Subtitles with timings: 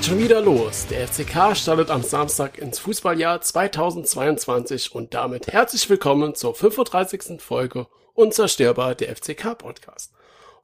[0.00, 0.86] Geht schon wieder los.
[0.86, 7.38] Der FCK startet am Samstag ins Fußballjahr 2022 und damit herzlich willkommen zur 35.
[7.38, 10.14] Folge Unzerstörbar der FCK Podcast.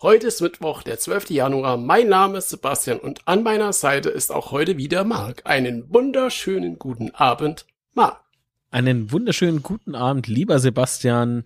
[0.00, 1.28] Heute ist Mittwoch, der 12.
[1.28, 1.76] Januar.
[1.76, 5.42] Mein Name ist Sebastian und an meiner Seite ist auch heute wieder Marc.
[5.44, 8.22] Einen wunderschönen guten Abend, Marc.
[8.70, 11.44] Einen wunderschönen guten Abend, lieber Sebastian.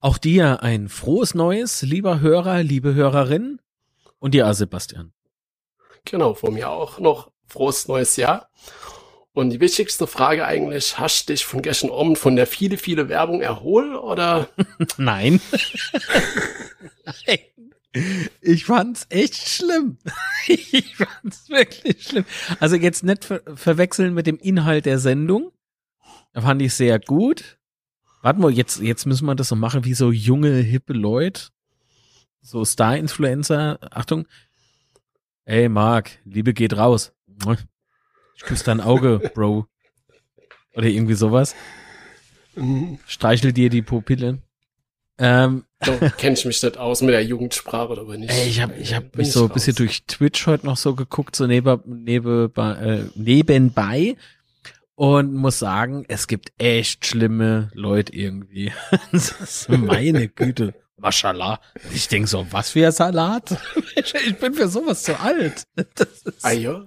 [0.00, 3.60] Auch dir ein frohes Neues, lieber Hörer, liebe Hörerin.
[4.18, 5.12] Und dir, Sebastian.
[6.04, 8.48] Genau, von mir auch noch frohes neues Jahr.
[9.34, 13.08] Und die wichtigste Frage eigentlich, hast du dich von gestern Abend von der viele, viele
[13.08, 14.48] Werbung erholt oder?
[14.98, 15.40] Nein.
[17.26, 17.38] Nein.
[18.40, 19.98] Ich fand's echt schlimm.
[20.48, 22.24] Ich fand's wirklich schlimm.
[22.58, 25.52] Also jetzt nicht ver verwechseln mit dem Inhalt der Sendung.
[26.32, 27.58] Da fand ich sehr gut.
[28.22, 31.48] Warte mal, jetzt, jetzt müssen wir das so machen wie so junge, hippe Leute.
[32.40, 33.78] So Star-Influencer.
[33.92, 34.26] Achtung.
[35.44, 37.12] Ey, Marc, Liebe geht raus.
[38.36, 39.66] Ich küsse dein Auge, Bro.
[40.74, 41.54] Oder irgendwie sowas.
[43.06, 44.42] Streichel dir die Pupillen.
[45.18, 48.30] Ähm, so, kenn ich mich nicht aus mit der Jugendsprache oder bin ich?
[48.30, 51.36] Ey, ich habe ich hab mich so ein bisschen durch Twitch heute noch so geguckt,
[51.36, 54.16] so neben, neben, äh, nebenbei
[54.94, 58.72] und muss sagen, es gibt echt schlimme Leute irgendwie.
[59.68, 60.74] meine Güte.
[61.02, 61.60] Mashallah.
[61.92, 63.58] Ich denk so, was für ein Salat?
[63.96, 65.64] Ich bin für sowas zu alt.
[65.96, 66.86] Das ist, ah, ja?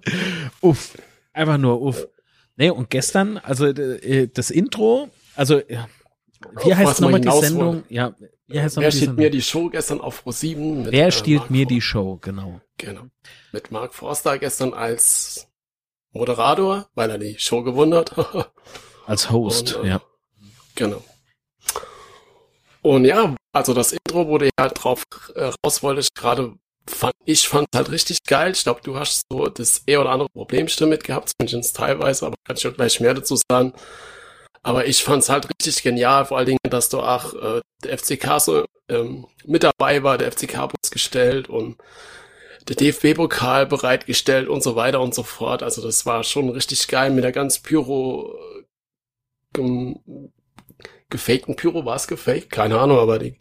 [0.61, 0.97] Uff.
[1.33, 2.07] Einfach nur uff.
[2.55, 7.83] Nee, und gestern, also äh, das Intro, also wie Auf heißt nochmal die Sendung?
[7.89, 8.15] Ja,
[8.47, 10.87] wie heißt Wer stiehlt mir die Show gestern auf Pro7?
[10.89, 12.61] Wer stiehlt äh, mir die Show, genau.
[12.77, 13.07] Genau.
[13.51, 15.47] Mit Mark Forster gestern als
[16.13, 18.15] Moderator, weil er die Show gewonnen hat.
[19.07, 20.01] als Host, und, äh, ja.
[20.75, 21.03] Genau.
[22.85, 25.01] Und ja, also das Intro, wo du halt drauf
[25.33, 26.53] äh, raus wolltest, gerade
[26.87, 28.51] fand ich fand halt richtig geil.
[28.51, 32.35] Ich glaube, du hast so das eher oder andere Problemstimme mit gehabt, zumindest teilweise, aber
[32.45, 33.73] kann ich auch gleich mehr dazu sagen.
[34.61, 38.39] Aber ich fand's halt richtig genial, vor allen Dingen, dass du auch äh, der FCK
[38.39, 41.77] so ähm, mit dabei war, der FCK-Bus gestellt und
[42.67, 45.63] der DFB-Pokal bereitgestellt und so weiter und so fort.
[45.63, 48.37] Also das war schon richtig geil mit der ganz Pyro
[49.57, 50.31] ähm,
[51.09, 52.49] gefakten Pyro, war es gefaked?
[52.49, 53.37] Keine Ahnung, aber die,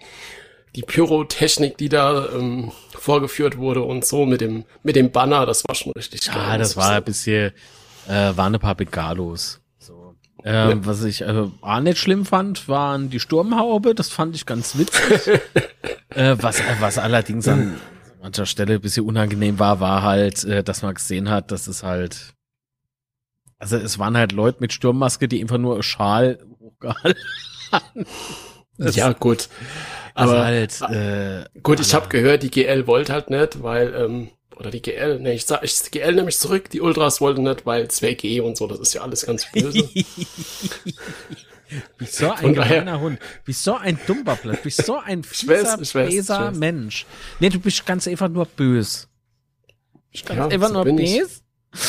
[0.74, 5.64] die Pyrotechnik, die da ähm, vorgeführt wurde und so mit dem, mit dem Banner, das
[5.66, 6.36] war schon richtig geil.
[6.36, 7.52] Ja, das war ein bisschen,
[8.08, 9.60] äh, waren ein paar Bengalos.
[9.78, 10.14] So.
[10.44, 10.86] Ähm, ja.
[10.86, 15.28] Was ich äh, auch nicht schlimm fand, waren die Sturmhaube, das fand ich ganz witzig.
[16.10, 17.80] äh, was, was allerdings an
[18.20, 21.82] mancher Stelle ein bisschen unangenehm war, war halt, äh, dass man gesehen hat, dass es
[21.82, 22.34] halt
[23.58, 27.22] also es waren halt Leute mit Sturmmaske, die einfach nur Schal hochgehalten
[28.78, 29.48] ja, gut.
[30.14, 34.70] Aber halt, äh, gut, ich habe gehört, die GL wollte halt nicht, weil, ähm, oder
[34.70, 38.40] die GL, ne, ich sag, ich GL nämlich zurück, die Ultras wollten nicht, weil 2G
[38.40, 39.88] und so, das ist ja alles ganz böse.
[41.98, 43.18] bist so ein gemeiner Hund.
[43.44, 44.62] Bist so ein dummer Blatt.
[44.62, 47.06] Bist so ein fieser, böser Mensch.
[47.40, 49.08] Nee, du bist ganz einfach nur bös.
[50.12, 51.42] Ich ganz ja, einfach so nur bös.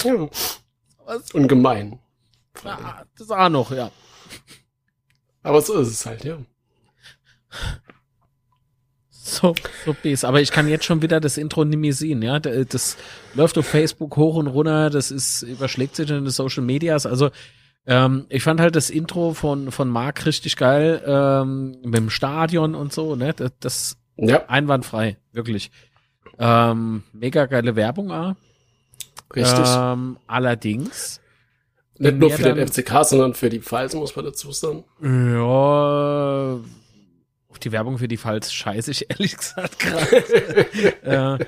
[0.03, 0.29] Ja.
[1.33, 1.99] Und gemein.
[2.63, 3.91] Ah, das auch noch, ja.
[5.45, 6.39] Aber so ist es halt, ja.
[9.11, 9.53] So,
[9.85, 10.23] so bis.
[10.23, 12.39] Aber ich kann jetzt schon wieder das Intro nicht mehr sehen, ja.
[12.39, 12.97] Das
[13.35, 17.05] läuft auf Facebook hoch und runter, das ist, überschlägt sich in den Social Medias.
[17.05, 17.29] Also,
[17.85, 22.73] ähm, ich fand halt das Intro von, von Marc richtig geil, ähm, mit dem Stadion
[22.73, 23.33] und so, ne.
[23.33, 24.47] Das, das ja.
[24.47, 25.69] einwandfrei, wirklich.
[26.39, 28.35] Ähm, mega geile Werbung, ah.
[29.35, 29.65] Richtig.
[29.67, 31.21] Ähm, allerdings
[31.97, 34.83] nicht nur für den FCK, sondern für die Pfalz, muss man dazu sagen.
[35.01, 36.59] Ja,
[37.49, 41.37] auf die Werbung für die Pfalz scheiße ich ehrlich gesagt gerade.
[41.39, 41.45] äh,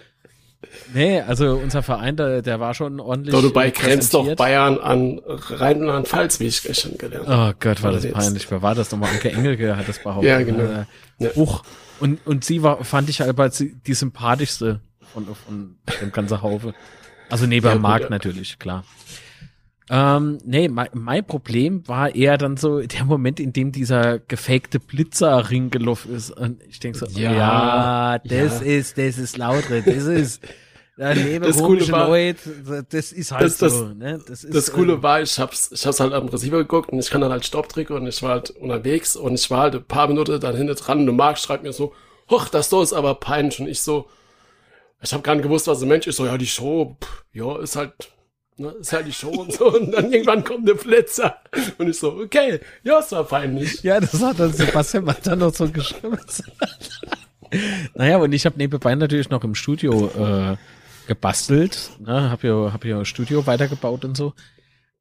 [0.94, 3.36] nee, also unser Verein, der, der war schon ordentlich.
[3.36, 7.52] Doch, du bei grenzt doch Bayern an Rheinland-Pfalz, wie ich gestern gelernt habe.
[7.52, 8.50] Oh Gott, war das peinlich.
[8.50, 9.10] Wer war das nochmal?
[9.12, 10.30] Anke Engelke hat das behauptet.
[10.30, 10.86] Ja, genau.
[11.20, 11.30] Äh.
[11.36, 11.64] Uch.
[12.00, 14.80] Und, und sie war, fand ich aber die sympathischste
[15.14, 16.74] von, von dem ganzen Haufe.
[17.30, 18.10] Also neben ja, Markt ja.
[18.10, 18.86] natürlich, klar.
[19.90, 24.80] Ähm, nee, mein, mein Problem war eher dann so der Moment, in dem dieser gefakte
[24.80, 26.32] Blitzerring gelaufen ist.
[26.32, 28.66] Und ich denke so, ja, ja das ja.
[28.66, 30.44] ist, das ist lautre, das ist,
[30.98, 34.20] da das komische war, Leute, das ist halt das, so, ne?
[34.28, 36.98] Das, ist, das Coole äh, war, ich hab's, ich hab's halt am Receiver geguckt und
[36.98, 39.76] ich kann dann halt Stopp drücken und ich war halt unterwegs und ich war halt
[39.76, 41.94] ein paar Minuten dann hinten dran und Marc schreibt mir so,
[42.32, 44.08] hoch, das da ist aber peinlich und ich so,
[45.02, 47.60] ich habe gar nicht gewusst, was ein Mensch ist, so, ja, die Show, pff, ja,
[47.60, 48.12] ist halt,
[48.60, 49.72] Ne, ist halt die Show und so.
[49.74, 51.38] Und dann irgendwann kommt der Flitzer.
[51.78, 53.84] Und ich so, okay, ja, es war peinlich.
[53.84, 56.18] Ja, das hat dann Sebastian dann noch so geschrieben.
[57.94, 60.58] naja, und ich habe nebenbei natürlich noch im Studio äh,
[61.08, 64.34] gebastelt, ne, hab ja, hab ja Studio weitergebaut und so.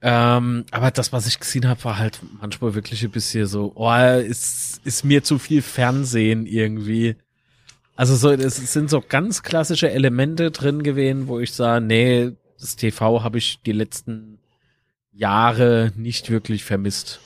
[0.02, 3.92] Ähm, aber das, was ich gesehen habe, war halt manchmal wirklich ein bisschen so, oh,
[4.18, 7.16] ist, ist mir zu viel Fernsehen irgendwie.
[7.96, 12.76] Also so, es sind so ganz klassische Elemente drin gewesen, wo ich sage, nee, das
[12.76, 14.38] TV habe ich die letzten
[15.12, 17.20] Jahre nicht wirklich vermisst.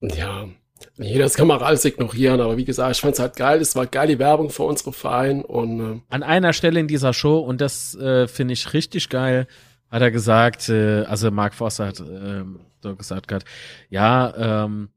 [0.00, 0.48] Ja,
[0.96, 3.86] nee, das kann man alles ignorieren, aber wie gesagt, ich fand's halt geil, es war
[3.86, 7.96] geile Werbung für unsere Verein und äh, An einer Stelle in dieser Show, und das
[7.96, 9.48] äh, finde ich richtig geil,
[9.90, 12.44] hat er gesagt, äh, also Mark Forster hat äh,
[12.80, 13.46] so gesagt gehabt,
[13.90, 14.90] ja, ähm,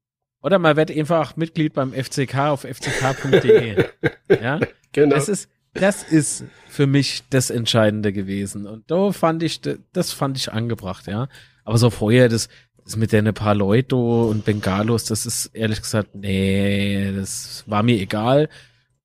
[0.43, 3.85] oder man wird einfach Mitglied beim FCK auf fck.de.
[4.41, 4.59] ja,
[4.91, 5.15] genau.
[5.15, 8.67] das ist, das ist für mich das Entscheidende gewesen.
[8.67, 9.61] Und da fand ich,
[9.93, 11.27] das fand ich angebracht, ja.
[11.63, 12.49] Aber so vorher, das,
[12.83, 17.99] das mit den paar Leute und Bengalos, das ist ehrlich gesagt, nee, das war mir
[17.99, 18.49] egal.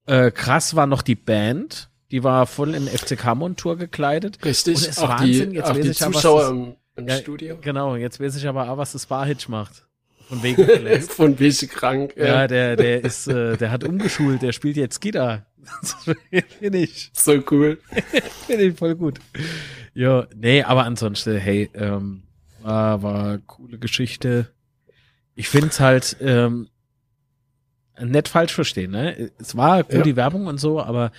[0.06, 1.90] Äh, krass war noch die Band.
[2.12, 4.38] Die war voll in FCK-Montur gekleidet.
[4.44, 6.74] Richtig, Und es auch Wahnsinn, die, jetzt auch weiß die ich ja, Zuschauer das- im,
[6.96, 7.58] im Ja, Studio.
[7.60, 9.82] Genau, jetzt weiß ich aber auch, was das Barhitch macht.
[10.28, 11.02] Von wegen.
[11.02, 12.14] Von welche krank.
[12.16, 15.46] ja, äh, der, der ist, äh, der hat umgeschult, der spielt jetzt Gitarre.
[16.58, 17.78] Finde ich, so cool.
[18.46, 19.18] finde ich voll gut.
[19.94, 22.22] Ja, nee, aber ansonsten, hey, ähm,
[22.62, 24.52] war, war coole Geschichte.
[25.34, 26.68] Ich find's halt, ähm,
[28.00, 29.30] nicht falsch verstehen, ne?
[29.38, 30.02] Es war gut Ja.
[30.02, 31.12] die Werbung und so, aber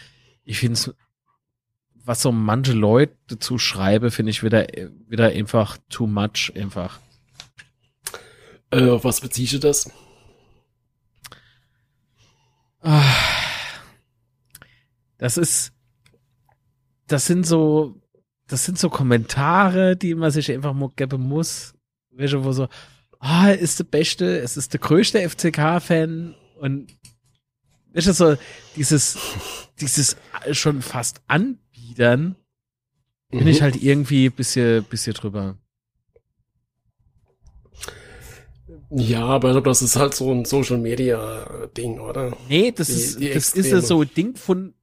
[0.44, 0.94] ich find's,
[1.96, 4.68] was so manche Leute dazu schreibe, finde ich wieder,
[5.08, 7.00] wieder einfach too much, einfach.
[8.72, 9.90] Äh, auf was beziehst du das?
[12.82, 13.04] Ah.
[15.18, 15.72] Das ist,
[17.08, 18.02] das sind so,
[18.48, 21.74] das sind so Kommentare, die man sich einfach mal geben muss.
[22.12, 22.68] Welche, wo so,
[23.20, 26.98] ah, ist der Beste, es ist der größte FCK-Fan und
[27.94, 28.38] weißt du, so
[28.76, 29.18] dieses,
[29.80, 30.18] dieses
[30.52, 32.36] schon fast Anbiedern,
[33.30, 33.48] bin Mhm.
[33.48, 35.58] ich halt irgendwie ein bisschen, bisschen drüber.
[38.90, 42.36] Ja, aber ich glaube, das ist halt so ein Social Media Ding, oder?
[42.48, 43.82] Nee, das Die- ist, die das ist Extreme.
[43.82, 44.74] so ein Ding von,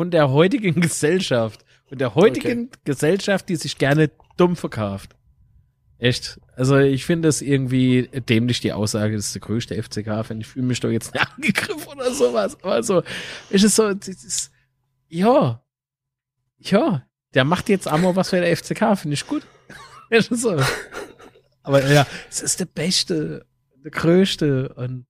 [0.00, 1.62] von der heutigen Gesellschaft.
[1.86, 5.14] Von der heutigen Gesellschaft, die sich gerne dumm verkauft.
[5.98, 6.40] Echt.
[6.56, 10.40] Also ich finde das irgendwie dämlich, die Aussage, das ist der größte FCK-Fan.
[10.40, 12.56] Ich fühle mich doch jetzt nicht angegriffen oder sowas.
[12.62, 13.02] Aber so,
[13.50, 14.50] ist es so, ist,
[15.08, 15.62] ja,
[16.56, 19.42] ja, der macht jetzt einmal was für der FCK, finde ich gut.
[20.08, 20.56] Ist es so.
[21.62, 23.46] Aber ja, es ist der Beste,
[23.84, 25.06] der Größte und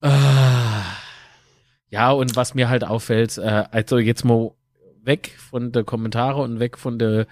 [0.00, 0.67] ah,
[1.90, 4.52] ja, und was mir halt auffällt, äh, also jetzt mal
[5.02, 7.26] weg von der Kommentare und weg von der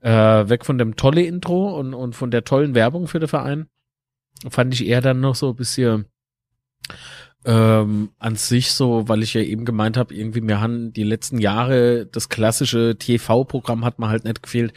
[0.00, 3.66] äh, weg von dem tolle Intro und, und von der tollen Werbung für den Verein,
[4.48, 6.06] fand ich eher dann noch so ein bisschen
[7.44, 11.38] ähm, an sich so, weil ich ja eben gemeint habe, irgendwie mir haben die letzten
[11.38, 14.72] Jahre das klassische TV-Programm hat mir halt nicht gefehlt.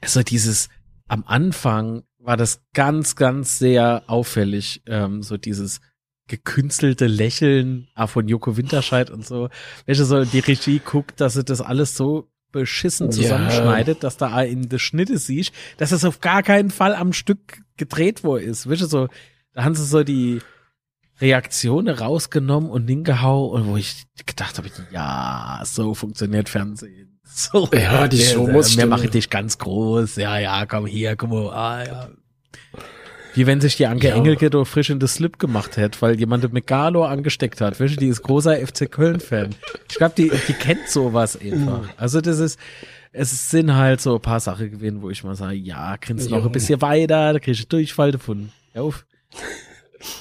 [0.00, 0.68] Also dieses
[1.06, 5.80] am Anfang war das ganz, ganz sehr auffällig, ähm, so dieses
[6.28, 9.48] gekünstelte Lächeln ah, von Joko Winterscheid und so.
[9.86, 13.12] Welche so die Regie guckt, dass sie das alles so beschissen Ja.
[13.12, 17.60] zusammenschneidet, dass da in der Schnitte siehst, dass es auf gar keinen Fall am Stück
[17.76, 18.68] gedreht wo ist.
[18.70, 19.08] Weißt du, so,
[19.52, 20.40] da haben sie so die
[21.20, 27.14] Reaktionen rausgenommen und hingehauen und wo ich gedacht habe, ja, so funktioniert Fernsehen.
[27.30, 30.16] So, Ja, die Show muss Wir machen dich ganz groß.
[30.16, 32.08] Ja, ja, komm hier, komm mal, ah, ja.
[33.38, 34.16] Wie wenn sich die Anke Ja.
[34.16, 37.78] Engelke doch frisch in das Slip gemacht hätte, weil jemand mit Megalo angesteckt hat.
[37.78, 39.54] Weißt du, die ist großer FC Köln-Fan.
[39.88, 41.82] Ich glaube, die, die kennt sowas einfach.
[41.82, 41.88] Mhm.
[41.96, 42.58] Also das ist,
[43.12, 46.44] es sind halt so ein paar Sachen gewesen, wo ich mal sage, ja, grinst noch
[46.44, 48.50] ein bisschen weiter, da kriegst du Durchfall davon.
[48.72, 49.06] Hör auf.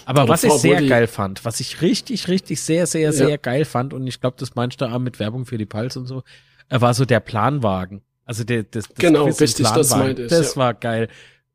[0.05, 3.11] Aber was ich sehr geil fand, was ich richtig, richtig sehr, sehr, Ja.
[3.11, 5.99] sehr geil fand, und ich glaube, das meinst du auch mit Werbung für die Pulse
[5.99, 6.21] und so,
[6.69, 8.01] äh, war so der Planwagen.
[8.25, 10.61] Also der, das, das Genau, richtig, das meinte ich, Das ja.
[10.61, 11.07] war geil.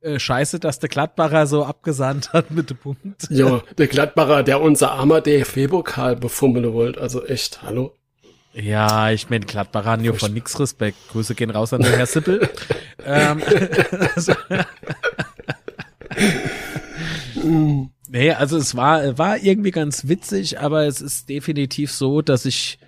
[0.03, 3.29] Äh, scheiße, dass der Gladbacher so abgesandt hat mit dem Punkt.
[3.31, 7.01] Ja, der Gladbacher, der unser armer DFB-Pokal befummeln wollte.
[7.01, 7.95] Also echt, hallo?
[8.53, 10.99] Ja, ich meine, Gladbacher haben ja von nix Respekt.
[11.11, 12.51] Grüße gehen raus an den Herr Sippel.
[13.05, 13.43] ähm,
[14.17, 14.35] also,
[18.09, 22.81] nee, also es war, war irgendwie ganz witzig, aber es ist definitiv so, dass ich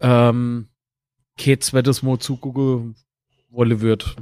[0.00, 0.68] ähm,
[1.38, 2.96] kein zweites Mal zugucken
[3.50, 4.16] wolle wird.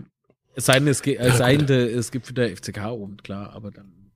[0.58, 3.52] Es sei denn, es, ge- es, Ja, sei denn, es gibt wieder FCK und klar,
[3.52, 4.10] aber dann.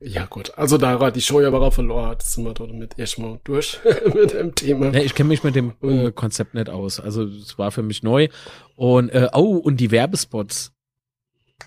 [0.00, 2.96] Ja gut, also da war die Show ja aber verloren hat, sind wir dort mit
[3.00, 3.80] erstmal durch
[4.14, 4.90] mit dem Thema.
[4.90, 6.12] Ne, ich kenne mich mit dem äh.
[6.12, 7.00] Konzept nicht aus.
[7.00, 8.28] Also es war für mich neu.
[8.76, 10.72] Und äh, oh, und die Werbespots.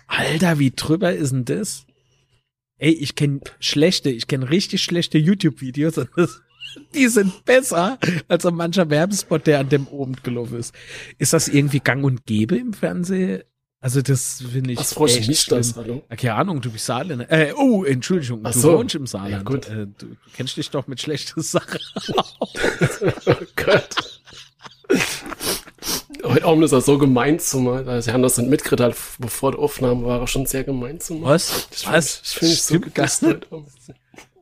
[0.06, 1.84] Alter, wie drüber ist denn das?
[2.78, 6.40] Ey, ich kenne schlechte, ich kenne richtig schlechte YouTube-Videos und das,
[6.94, 7.98] Die sind besser
[8.28, 10.74] als so mancher Werbespot, der an dem oben gelaufen ist.
[11.18, 13.42] Ist das irgendwie gang und gäbe im Fernsehen?
[13.82, 14.78] Also das finde ich.
[14.78, 15.58] Was freut mich schlimm.
[15.58, 16.02] das, hallo?
[16.08, 17.28] Ja, keine Ahnung, du bist Saarländer.
[17.30, 18.78] Äh, oh, Entschuldigung, Ach du so.
[18.78, 19.32] wohnst im Saarland.
[19.32, 19.68] Ja, gut.
[19.68, 21.80] Äh, du kennst dich doch mit schlechten Sachen.
[23.26, 24.20] Oh Gott.
[26.24, 27.88] Heute Abend ist er so gemein zu mal.
[27.88, 31.00] Also, sie haben das nicht mitgekriegt, halt, bevor die Aufnahme war, er schon sehr gemein
[31.00, 31.30] zu mal.
[31.30, 31.68] Was?
[31.72, 32.20] Ich Was?
[32.24, 32.74] Ich finde es so
[33.26, 33.68] heute Abend.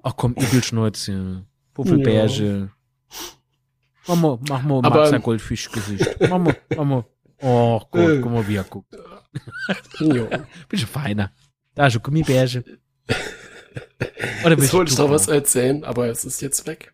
[0.03, 2.71] Ach komm, Übelschnäuzchen, Puffelbärche.
[4.07, 6.17] Mach mal, mach mal Aber- Max ein Goldfischgesicht.
[6.29, 7.05] Mach mal, mach mal.
[7.43, 8.21] Oh Gott, Äh.
[8.21, 8.95] guck mal, wie er guckt.
[9.99, 10.29] Jo.
[10.69, 11.33] Bist du feiner.
[11.75, 12.65] Da ist ein Gummibärche.
[14.45, 16.93] Oder bist Jetzt wollte ich noch was erzählen, aber es ist jetzt weg.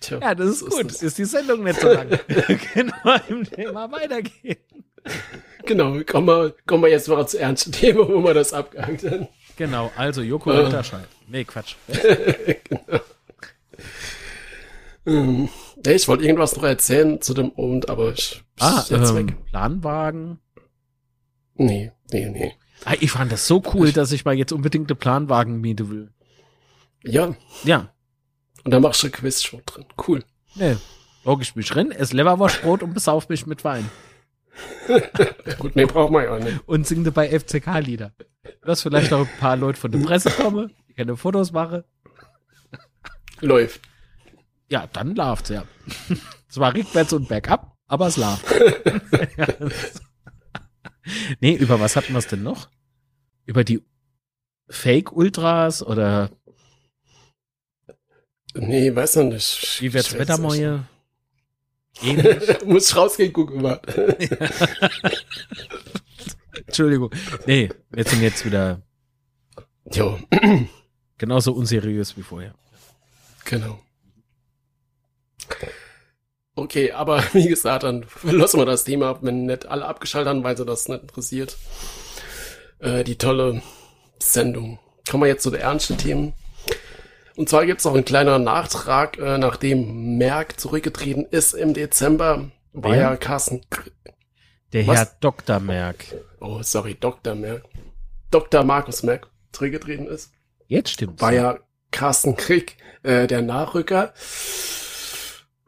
[0.00, 0.86] Tja, Ja, das ist gut.
[0.86, 1.02] das.
[1.02, 2.08] Ist die Sendung nicht so lang.
[2.74, 4.56] genau im Thema weitergehen.
[5.66, 9.28] Genau, kommen wir, kommen wir jetzt mal zu ernsten Thema, wo wir das abgehakt haben.
[9.56, 10.64] Genau, also Joko Äh.
[10.64, 11.08] Unterscheid.
[11.28, 11.74] Nee, Quatsch.
[15.06, 15.50] Ähm,
[15.84, 19.16] nee, ich wollte irgendwas noch erzählen zu dem Abend, aber ich Ah, ist jetzt ähm,
[19.28, 19.44] weg.
[19.46, 20.38] Planwagen.
[21.54, 22.52] Nee, nee, nee.
[22.84, 26.10] Ah, ich fand das so cool, dass ich mal jetzt unbedingt eine Planwagen miete will.
[27.02, 27.92] Ja, Ja,
[28.64, 29.84] und da machst du Quizshow drin.
[30.06, 30.24] Cool.
[30.54, 30.76] nee.
[31.24, 33.88] Log ich mich rein, ess Leberwurstbrot und besauf mich mit Wein.
[35.58, 36.60] Gut, nee, braucht man ja nicht.
[36.66, 38.12] Und sing dabei FCK-Lieder.
[38.62, 41.82] Dass vielleicht noch ein paar Leute von der Presse kommen, die keine Fotos machen.
[43.40, 43.80] Läuft.
[44.70, 45.64] Ja, dann läuft's, ja.
[46.48, 48.44] Zwar rückwärts und bergab, aber es läuft.
[51.40, 52.68] nee, über was hatten wir es denn noch?
[53.44, 53.82] Über die
[54.68, 56.30] Fake-Ultras oder
[58.54, 59.80] Nee, weiß noch nicht.
[59.82, 60.42] wie wird's Ich weiß Wetter nicht.
[60.62, 60.88] morgen?
[62.02, 62.64] Ähnlich.
[62.64, 63.80] Muss ich rausgehen, gucken mal.
[66.66, 67.10] Entschuldigung.
[67.46, 68.82] Nee, wir sind jetzt wieder
[69.92, 70.18] Jo,
[71.18, 72.54] genauso unseriös wie vorher.
[73.44, 73.78] genau.
[76.56, 80.56] Okay, aber wie gesagt, dann lassen wir das Thema wenn nicht alle abgeschaltet haben, weil
[80.56, 81.56] sie das nicht interessiert.
[82.78, 83.62] Äh, die tolle
[84.20, 84.78] Sendung.
[85.10, 86.34] Kommen wir jetzt zu den ernsten Themen.
[87.36, 92.96] Und zwar gibt's noch einen kleinen Nachtrag, äh, nachdem Merck zurückgetreten ist im Dezember, war
[92.96, 93.62] ja Carsten,
[94.72, 94.98] Der Was?
[94.98, 95.58] Herr Dr.
[95.60, 96.04] Merck.
[96.40, 97.34] oh sorry, Dr.
[97.34, 97.64] Merck,
[98.30, 98.62] Dr.
[98.62, 100.30] Markus Merck zurückgetreten ist.
[100.68, 101.20] Jetzt stimmt's.
[101.20, 101.58] war ja
[101.90, 104.14] Carsten Krieg äh, der Nachrücker.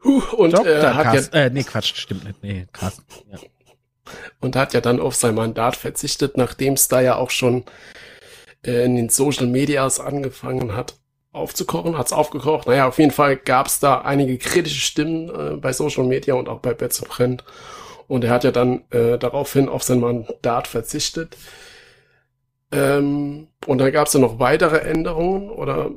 [0.03, 0.67] Und, Dr.
[0.67, 2.43] äh, hat ja, Carsten, äh, nee, Quatsch, stimmt nicht.
[2.43, 3.03] Nee, Carsten.
[3.31, 3.39] Ja.
[4.39, 7.65] und hat ja dann auf sein Mandat verzichtet, nachdem es da ja auch schon
[8.65, 10.95] äh, in den Social Medias angefangen hat
[11.33, 12.67] aufzukochen, hat's aufgekocht.
[12.67, 16.59] Naja, auf jeden Fall gab's da einige kritische Stimmen äh, bei Social Media und auch
[16.59, 17.43] bei Betze Print.
[18.07, 21.37] Und er hat ja dann äh, daraufhin auf sein Mandat verzichtet.
[22.71, 25.91] Ähm, und dann gab's ja noch weitere Änderungen oder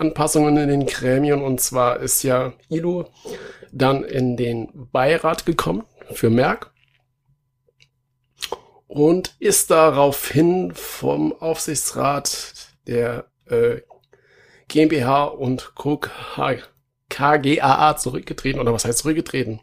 [0.00, 1.42] Anpassungen in den Gremien.
[1.42, 3.10] Und zwar ist ja Ilo
[3.72, 6.72] dann in den Beirat gekommen für Merck
[8.86, 12.54] und ist daraufhin vom Aufsichtsrat
[12.86, 13.82] der äh,
[14.68, 16.00] GmbH und Co.
[17.08, 18.60] KGAA zurückgetreten.
[18.60, 19.60] Oder was heißt zurückgetreten?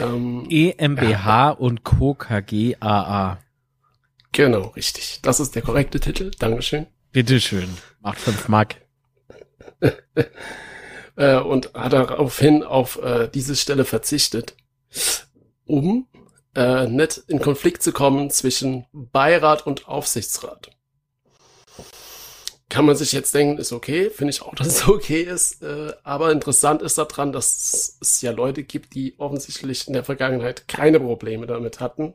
[0.00, 2.14] Ähm, EMBH und Co.
[2.14, 3.38] KGAA.
[4.32, 5.20] genau, richtig.
[5.22, 6.30] Das ist der korrekte Titel.
[6.38, 6.86] Dankeschön.
[7.12, 7.68] Bitteschön.
[8.00, 8.83] Macht fünf Mark.
[11.16, 14.56] Äh, und hat daraufhin auf äh, diese Stelle verzichtet,
[15.64, 16.08] um
[16.56, 20.70] äh, nicht in Konflikt zu kommen zwischen Beirat und Aufsichtsrat.
[22.68, 25.92] Kann man sich jetzt denken, ist okay, finde ich auch, dass es okay ist, äh,
[26.02, 30.98] aber interessant ist daran, dass es ja Leute gibt, die offensichtlich in der Vergangenheit keine
[30.98, 32.14] Probleme damit hatten.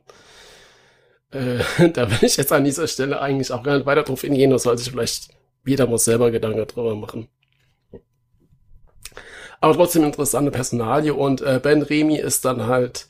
[1.30, 1.60] Äh,
[1.94, 4.64] da will ich jetzt an dieser Stelle eigentlich auch gar nicht weiter drauf hingehen, das
[4.64, 5.30] soll sich vielleicht
[5.64, 7.28] jeder muss selber Gedanken drüber machen.
[9.60, 13.08] Aber trotzdem interessante Personalie und äh, Ben Remy ist dann halt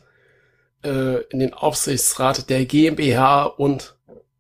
[0.83, 3.95] äh, in den Aufsichtsrat der GmbH und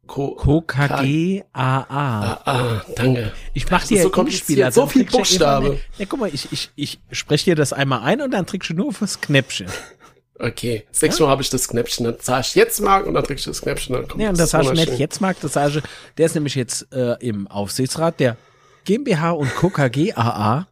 [0.06, 0.34] Co.
[0.34, 0.60] Co.
[0.62, 1.44] KGAA.
[1.52, 3.32] Ah, ah, danke.
[3.54, 5.78] Ich mach Das dir so kompliziert, so viel du Buchstabe.
[5.98, 8.74] Ja, guck mal, ich, ich, ich spreche dir das einmal ein und dann trickst du
[8.74, 9.68] nur fürs Knäppchen.
[10.36, 13.44] Okay, sechsmal habe ich das Knäppchen, dann zahle ich jetzt mal und dann krieg ich
[13.44, 15.82] das Knäppchen, dann kommt Ja, und das hast du nicht jetzt, Marc, das sage
[16.16, 18.36] der ist nämlich jetzt äh, im Aufsichtsrat der
[18.84, 19.68] GmbH und Co.
[19.68, 20.66] KGAA.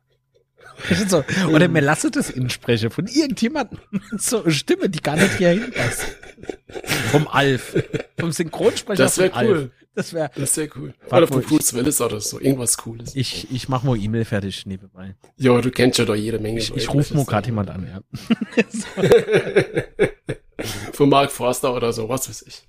[1.08, 3.78] so, oder mir lasse das Inspreche von irgendjemandem.
[4.18, 6.16] So eine Stimme, die gar nicht hier hinpasst.
[7.10, 7.82] Vom Alf.
[8.18, 9.50] Vom Synchronsprecher Das wär von Alf.
[9.50, 9.70] cool.
[9.94, 10.30] Das wäre.
[10.36, 10.94] Das sehr cool.
[11.10, 13.16] Oder von Bruce Willis oder so, irgendwas Cooles.
[13.16, 15.16] Ich, ich mach mal E-Mail fertig nebenbei.
[15.36, 16.60] Jo, du kennst ja doch jede Menge.
[16.60, 18.00] Ich, ich rufe mal gerade jemand an, ja.
[20.92, 22.68] Von Mark Forster oder so, was weiß ich.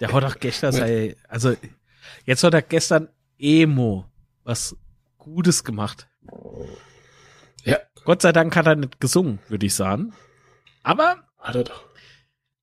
[0.00, 1.54] Der hat doch gestern sei, also
[2.24, 3.08] jetzt hat er gestern
[3.38, 4.06] Emo
[4.44, 4.74] was
[5.18, 6.08] Gutes gemacht.
[7.64, 7.78] Ja.
[8.04, 10.14] Gott sei Dank hat er nicht gesungen, würde ich sagen.
[10.82, 11.84] Aber Hat er doch.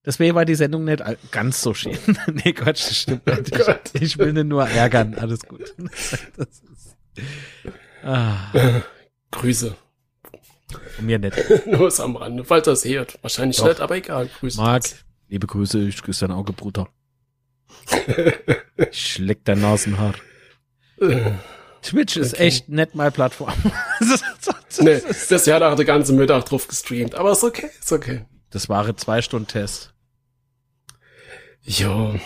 [0.05, 1.97] deswegen war die Sendung nicht ganz so schön.
[2.33, 3.53] nee, Quatsch, das stimmt nicht.
[3.53, 3.81] Oh Gott.
[3.93, 5.15] Ich, ich will ihn nur ärgern.
[5.15, 5.75] Alles gut.
[6.38, 6.97] Das ist,
[8.03, 8.81] ah,
[9.31, 9.75] Grüße.
[10.95, 11.38] von mir nicht.
[11.67, 13.17] Nur ist am Rande, falls es hört.
[13.21, 13.67] Wahrscheinlich Doch.
[13.67, 14.27] nicht, aber egal.
[14.39, 14.59] Grüße.
[14.59, 14.83] Marc,
[15.29, 16.89] liebe Grüße, ich küsse dein Auge, Bruder.
[18.91, 20.15] Ich schleck dein Nasenhaar.
[21.86, 22.44] Twitch ist Okay.
[22.48, 23.54] echt nicht meine Plattform.
[24.80, 27.15] nee, das Jahr hat den ganzen Mittag drauf gestreamt.
[27.15, 28.25] Aber ist okay, ist okay.
[28.50, 29.94] Das war ein zwei Stunden Test.
[31.62, 32.20] Jo.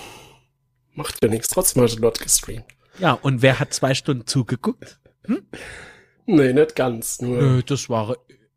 [0.93, 1.47] Macht ja nichts.
[1.49, 2.65] Trotzdem hat er dort gestreamt.
[2.99, 4.99] Ja, und wer hat zwei Stunden zugeguckt?
[6.25, 7.21] Nee, nicht ganz.
[7.21, 7.41] Nur.
[7.41, 8.15] Nö, das war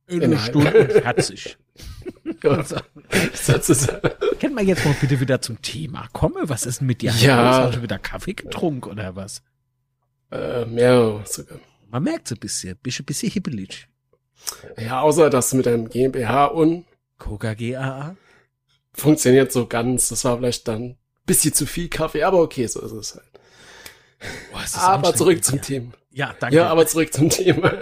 [0.09, 0.39] eine.
[0.39, 1.57] Stunde und 40.
[2.45, 2.57] Ja.
[2.57, 3.89] Das ist,
[4.41, 6.49] Können wir jetzt mal bitte wieder zum Thema kommen?
[6.49, 7.13] Was ist denn mit dir?
[7.13, 7.67] Ja.
[7.67, 9.43] Hast du wieder Kaffee getrunken oder was?
[10.33, 11.59] Äh, mehr sogar.
[11.91, 12.77] Man merkt es ein bisschen.
[12.83, 13.87] Bist ein bisschen hibbelig.
[14.77, 16.87] Ja, außer dass mit einem GmbH und
[17.19, 18.17] Coca GAA?
[18.95, 20.09] funktioniert so ganz.
[20.09, 23.27] Das war vielleicht dann ein bisschen zu viel Kaffee, aber okay, so ist es halt.
[24.53, 25.62] Boah, ist Aber zurück zum dir.
[25.62, 25.93] Thema.
[26.11, 26.57] Ja, danke.
[26.57, 27.73] Ja, aber zurück zum Thema.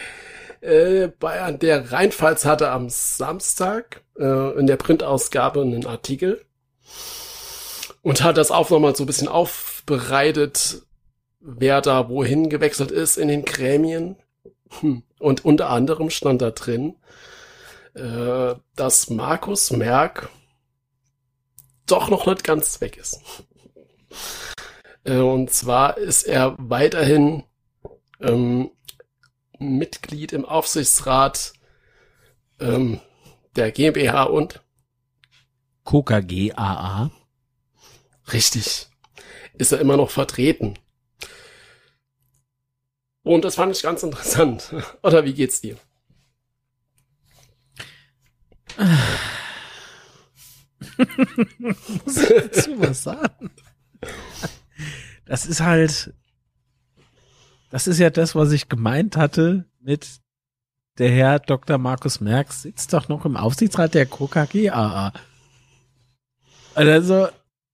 [0.60, 6.44] äh, Bayern, der Rheinpfalz hatte am Samstag äh, in der Printausgabe einen Artikel
[8.02, 10.82] und hat das auch nochmal so ein bisschen aufbereitet,
[11.40, 14.16] wer da wohin gewechselt ist in den Gremien.
[14.80, 15.02] Hm.
[15.18, 16.96] Und unter anderem stand da drin,
[17.94, 20.28] äh, dass Markus Merck
[21.86, 23.20] doch noch nicht ganz weg ist.
[25.04, 27.44] Äh, und zwar ist er weiterhin
[28.20, 28.70] ähm,
[29.58, 31.52] Mitglied im Aufsichtsrat
[32.60, 33.00] ähm,
[33.54, 34.62] der GmbH und
[35.84, 37.10] Coca GAA?
[38.32, 38.88] richtig
[39.54, 40.78] ist er immer noch vertreten.
[43.26, 44.72] Und das fand ich ganz interessant.
[45.02, 45.76] Oder wie geht's dir?
[51.58, 53.50] Muss ich dazu was sagen?
[55.24, 56.14] Das ist halt,
[57.70, 60.20] das ist ja das, was ich gemeint hatte mit
[60.98, 61.78] der Herr Dr.
[61.78, 65.12] Markus Merx sitzt doch noch im Aufsichtsrat der Coca GAA.
[66.76, 67.26] Also,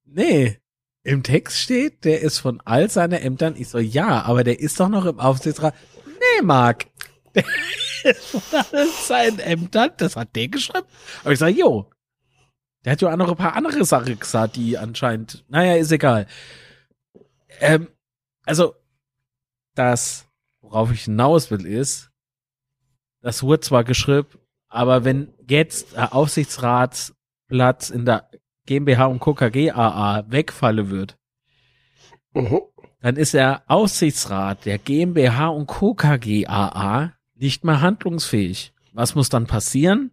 [0.06, 0.61] nee.
[1.04, 3.56] Im Text steht, der ist von all seinen Ämtern.
[3.56, 5.74] Ich so, ja, aber der ist doch noch im Aufsichtsrat.
[6.06, 6.86] Nee, Marc.
[8.04, 9.92] Der ist von all seinen Ämtern.
[9.96, 10.86] Das hat der geschrieben.
[11.22, 11.88] Aber ich sag, jo.
[12.84, 16.26] Der hat ja auch noch ein paar andere Sachen gesagt, die anscheinend, naja, ist egal.
[17.60, 17.88] Ähm,
[18.44, 18.74] also,
[19.76, 20.26] das,
[20.60, 22.10] worauf ich hinaus will, ist,
[23.20, 24.28] das wurde zwar geschrieben,
[24.68, 28.28] aber wenn jetzt der Aufsichtsratsplatz in der
[28.66, 31.16] GmbH und Coca GAA wegfallen wird,
[32.34, 32.60] Mhm.
[33.00, 38.72] dann ist der Aufsichtsrat der GmbH und Coca GAA nicht mehr handlungsfähig.
[38.92, 40.10] Was muss dann passieren?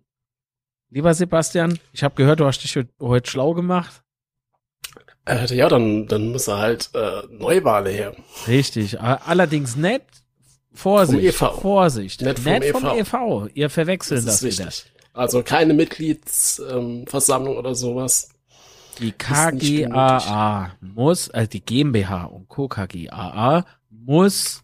[0.90, 4.02] Lieber Sebastian, ich habe gehört, du hast dich heute schlau gemacht.
[5.26, 8.16] Äh, ja, dann, dann muss er halt äh, Neuwahlen her.
[8.48, 10.02] Richtig, allerdings nicht
[10.74, 11.62] Vorsicht, Vom EV.
[11.62, 13.14] Vorsicht, Nicht vom nicht vom EV.
[13.46, 13.50] EV.
[13.54, 14.72] Ihr verwechselt Das das, ist wieder.
[15.14, 18.30] Also keine Mitgliedsversammlung ähm, oder sowas.
[19.00, 22.68] Die KGAA muss, also die GmbH und Co.
[22.68, 24.64] KGAA muss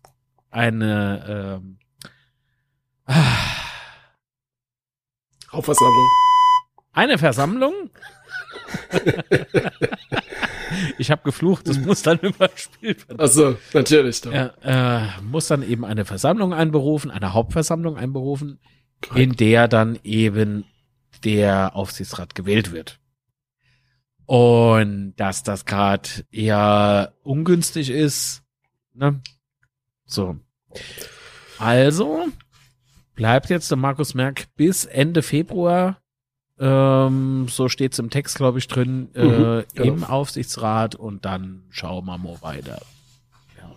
[0.52, 1.78] eine ähm,
[5.52, 6.10] Hauptversammlung.
[6.91, 7.74] eine Versammlung.
[10.98, 13.19] ich habe geflucht, das muss dann überspielt werden.
[13.19, 14.32] Also, natürlich doch.
[14.32, 18.60] Er äh, muss dann eben eine Versammlung einberufen, eine Hauptversammlung einberufen,
[19.02, 19.24] Korrekt.
[19.24, 20.65] in der dann eben
[21.24, 23.00] der Aufsichtsrat gewählt wird.
[24.25, 28.41] Und dass das gerade eher ungünstig ist,
[28.93, 29.21] ne?
[30.05, 30.38] So.
[31.59, 32.27] Also
[33.15, 36.01] bleibt jetzt der Markus Merck bis Ende Februar,
[36.59, 39.93] ähm, so steht's im Text, glaube ich, drin, äh, Mhm, genau.
[39.93, 42.81] im Aufsichtsrat und dann schauen wir mal weiter.
[43.57, 43.69] Ja.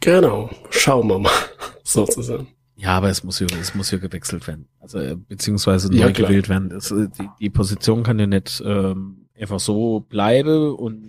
[0.00, 0.50] Genau.
[0.70, 1.32] Schauen wir mal.
[1.84, 2.48] Sozusagen.
[2.80, 4.66] Ja, aber es muss hier, es muss hier gewechselt werden.
[4.80, 6.70] Also äh, beziehungsweise neu Ja, gewählt werden.
[6.70, 11.04] Es, äh, die, die Position kann ja nicht ähm, einfach so bleiben und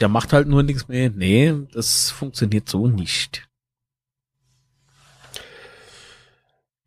[0.00, 1.10] der macht halt nur nichts mehr.
[1.10, 3.46] Nee, das funktioniert so nicht.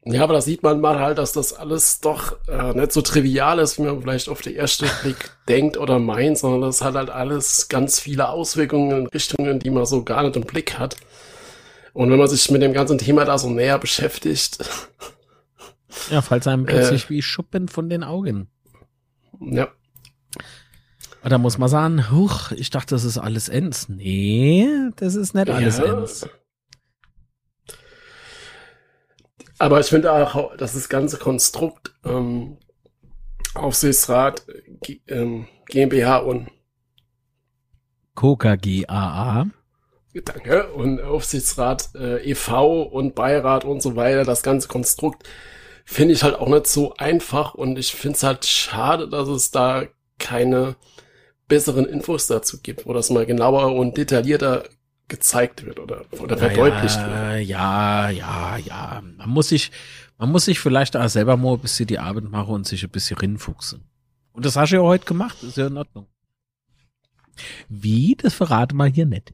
[0.06, 3.60] Ja, aber da sieht man mal halt, dass das alles doch äh, nicht so trivial
[3.60, 7.12] ist, wie man vielleicht auf den ersten Blick denkt oder meint, sondern das hat halt
[7.12, 10.98] alles ganz viele Auswirkungen in Richtungen, die man so gar nicht im Blick hat.
[11.94, 14.58] Und wenn man sich mit dem ganzen Thema da so näher beschäftigt,
[16.10, 16.72] Ja, falls einem Äh.
[16.72, 18.48] plötzlich wie Schuppen von den Augen.
[19.40, 19.68] ja,
[21.24, 23.88] Und da muss man sagen, huch, ich dachte, das ist alles ends.
[23.90, 25.86] Nee, das ist nicht alles Ja.
[26.00, 26.28] ends.
[29.60, 32.58] Aber ich finde auch, dass das ganze Konstrukt ähm,
[33.54, 34.46] Aufsichtsrat,
[34.82, 36.50] G ähm, GmbH und
[38.16, 39.46] Coca GAA.
[40.14, 40.72] Danke.
[40.74, 42.84] Und Aufsichtsrat äh, e.V.
[42.84, 45.28] und Beirat und so weiter, das ganze Konstrukt
[45.86, 49.52] finde ich halt auch nicht so einfach und ich finde es halt schade, dass es
[49.52, 49.86] da
[50.18, 50.76] keine
[51.48, 54.64] besseren Infos dazu gibt, wo das mal genauer und detaillierter
[55.08, 57.48] gezeigt wird oder, oder verdeutlicht naja, wird.
[57.48, 59.04] Ja, ja, ja.
[59.18, 59.72] Man muss sich,
[60.18, 62.90] man muss sich vielleicht auch selber mal ein bisschen die Arbeit machen und sich ein
[62.90, 63.84] bisschen rinfuchsen.
[64.32, 66.08] Und das hast du ja heute gemacht, ist ja in Ordnung.
[67.68, 68.16] Wie?
[68.16, 69.34] Das verrate mal hier nicht.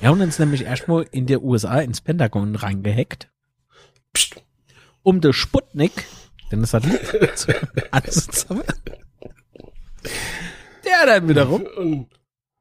[0.00, 3.28] Wir haben uns nämlich erstmal in der USA ins Pentagon reingehackt.
[4.12, 4.36] Psst.
[5.02, 5.92] Um der Sputnik,
[6.50, 6.84] denn das hat
[7.92, 8.66] anzusammeln.
[10.84, 12.08] Der dann wiederum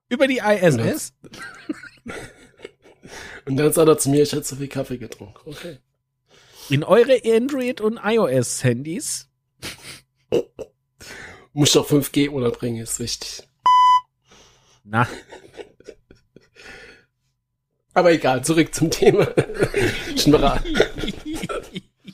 [0.10, 1.14] über die ISS.
[3.46, 5.40] Und dann sagt er zu mir, ich hätte zu viel Kaffee getrunken.
[5.46, 5.78] Okay.
[6.70, 9.30] In eure Android- und iOS-Handys.
[11.54, 13.48] Muss doch 5G unterbringen, ist richtig.
[14.84, 15.08] Na.
[17.96, 19.26] Aber egal, zurück zum Thema.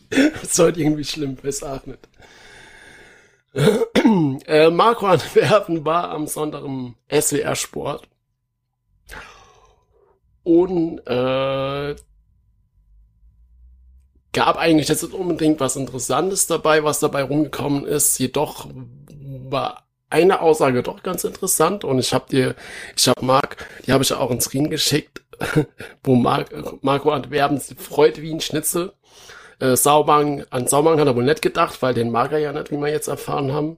[0.09, 2.07] Das ist heute irgendwie schlimm, weiß auch nicht.
[4.45, 8.07] äh, Marco Antwerpen war am Sonntag im SWR Sport.
[10.43, 11.95] Und äh,
[14.33, 18.19] gab eigentlich jetzt nicht unbedingt was Interessantes dabei, was dabei rumgekommen ist.
[18.19, 18.67] Jedoch
[19.49, 22.55] war eine Aussage doch ganz interessant und ich habe dir,
[22.95, 25.20] ich habe Marc, die habe ich auch ins Screen geschickt,
[26.03, 26.51] wo Marc,
[26.83, 28.93] Marco Antwerpen freut wie ein Schnitzel.
[29.59, 32.71] Äh, Saubang, an Saubang hat er wohl nicht gedacht, weil den mag er ja nicht,
[32.71, 33.77] wie wir jetzt erfahren haben.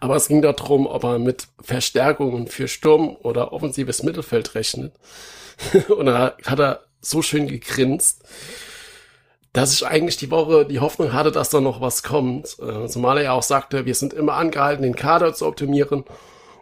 [0.00, 4.92] Aber es ging darum, ob er mit Verstärkungen für Sturm oder offensives Mittelfeld rechnet.
[5.88, 8.22] und da hat er so schön gegrinst,
[9.52, 12.56] dass ich eigentlich die Woche die Hoffnung hatte, dass da noch was kommt.
[12.60, 16.04] Äh, zumal er ja auch sagte, wir sind immer angehalten, den Kader zu optimieren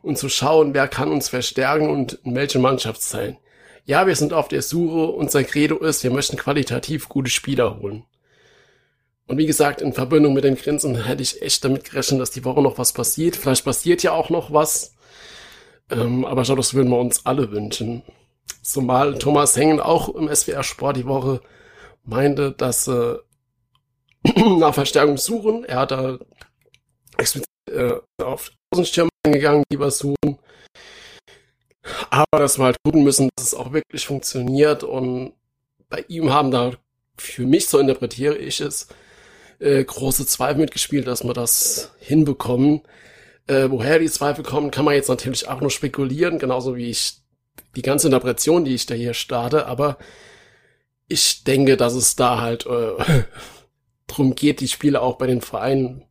[0.03, 3.37] und zu schauen, wer kann uns verstärken und in welche Mannschaftsteilen.
[3.87, 5.13] Ja, wir sind auf der Suche.
[5.13, 8.05] Unser Credo ist, wir möchten qualitativ gute Spieler holen.
[9.29, 12.45] Und wie gesagt, in Verbindung mit den Grinsen hätte ich echt damit gerechnet, dass die
[12.45, 13.37] Woche noch was passiert.
[13.37, 14.95] Vielleicht passiert ja auch noch was.
[15.89, 18.03] Ähm, aber ich glaube, das würden wir uns alle wünschen.
[18.61, 21.41] Zumal Thomas Hengen auch im SWR Sport die Woche
[22.03, 23.17] meinte, dass äh,
[24.59, 25.65] nach Verstärkung suchen.
[25.65, 26.19] Er hat da
[27.19, 30.39] explizit äh, auf Außenstürmer gegangen, die was suchen.
[32.11, 34.83] Aber dass wir halt gucken müssen, dass es auch wirklich funktioniert.
[34.83, 35.33] Und
[35.89, 36.73] bei ihm haben da,
[37.17, 38.89] für mich so interpretiere ich es,
[39.59, 42.83] äh, große Zweifel mitgespielt, dass wir das hinbekommen.
[43.47, 47.19] Äh, woher die Zweifel kommen, kann man jetzt natürlich auch nur spekulieren, genauso wie ich
[47.77, 49.67] die ganze Interpretation, die ich da hier starte.
[49.67, 49.99] Aber
[51.09, 52.93] ich denke, dass es da halt äh,
[54.07, 56.05] drum geht, die Spiele auch bei den Vereinen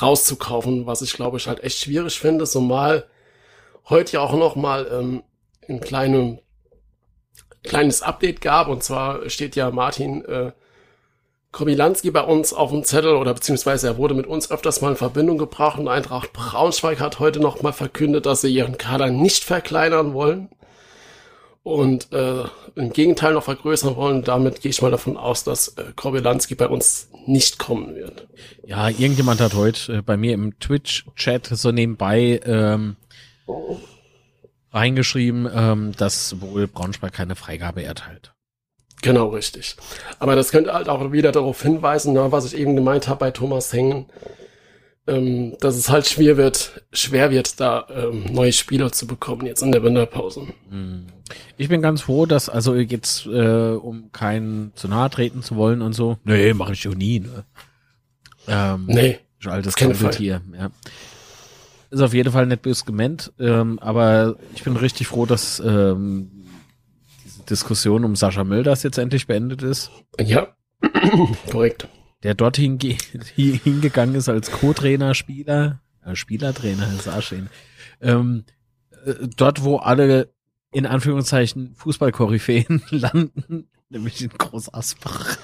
[0.00, 3.06] rauszukaufen, was ich glaube ich halt echt schwierig finde, so mal
[3.88, 5.22] heute ja auch noch mal ähm,
[5.68, 6.40] ein kleine,
[7.62, 8.68] kleines Update gab.
[8.68, 10.52] Und zwar steht ja Martin äh,
[11.52, 14.96] Komilanski bei uns auf dem Zettel oder beziehungsweise er wurde mit uns öfters mal in
[14.96, 19.42] Verbindung gebracht und Eintracht Braunschweig hat heute noch mal verkündet, dass sie ihren Kader nicht
[19.42, 20.50] verkleinern wollen
[21.62, 22.44] und äh,
[22.74, 24.22] im Gegenteil noch vergrößern wollen.
[24.22, 28.28] Damit gehe ich mal davon aus, dass äh, Korbelanski bei uns nicht kommen wird.
[28.66, 32.96] Ja, irgendjemand hat heute äh, bei mir im Twitch-Chat so nebenbei ähm,
[34.72, 38.32] reingeschrieben, ähm, dass wohl Braunschweig keine Freigabe erteilt.
[39.02, 39.76] Genau, richtig.
[40.18, 43.30] Aber das könnte halt auch wieder darauf hinweisen, na, was ich eben gemeint habe bei
[43.30, 44.06] Thomas Hengen,
[45.06, 49.62] ähm, dass es halt schwer wird, schwer wird, da ähm, neue Spieler zu bekommen jetzt
[49.62, 50.48] in der Winterpause.
[50.70, 51.06] Hm.
[51.56, 55.82] Ich bin ganz froh, dass also jetzt, äh, um keinen zu nahe treten zu wollen
[55.82, 57.20] und so, nee, mache ich ja nie.
[57.20, 57.44] Ne?
[58.48, 60.40] Ähm, nee, altes Kampftier.
[60.58, 60.70] Ja
[61.90, 66.30] ist auf jeden Fall nicht böse gemeint, ähm, aber ich bin richtig froh, dass ähm,
[67.24, 69.90] diese Diskussion um Sascha Mölders jetzt endlich beendet ist.
[70.20, 70.48] Ja,
[71.50, 71.88] korrekt.
[72.22, 72.96] Der dort hinge
[73.36, 77.48] hingegangen ist als Co-Trainer, Spieler, äh, Spielertrainer, ist auch schön.
[78.00, 78.44] Ähm,
[79.04, 80.32] äh, dort, wo alle
[80.72, 85.38] in Anführungszeichen Fußballkoryphäen landen, nämlich in Groß Asbach.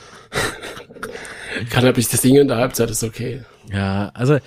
[1.71, 3.45] Kann er bis das Ding in der Halbzeit ist okay.
[3.71, 4.39] Ja, also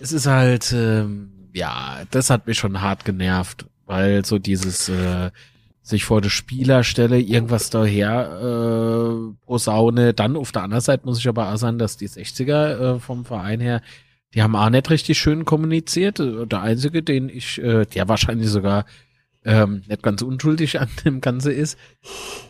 [0.00, 5.30] es ist halt ähm, ja, das hat mich schon hart genervt, weil so dieses äh,
[5.82, 10.14] sich vor der Spielerstelle irgendwas daher äh, posaune.
[10.14, 13.24] Dann auf der anderen Seite muss ich aber auch sagen, dass die 60er äh, vom
[13.24, 13.82] Verein her,
[14.34, 16.18] die haben auch nicht richtig schön kommuniziert.
[16.18, 18.84] Der einzige, den ich, äh, der wahrscheinlich sogar
[19.44, 21.78] ähm, nicht ganz unschuldig an dem Ganze ist.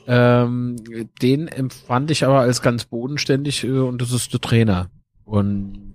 [0.07, 0.77] Ähm,
[1.21, 4.91] den empfand ich aber als ganz bodenständig äh, und das ist der Trainer.
[5.25, 5.94] Und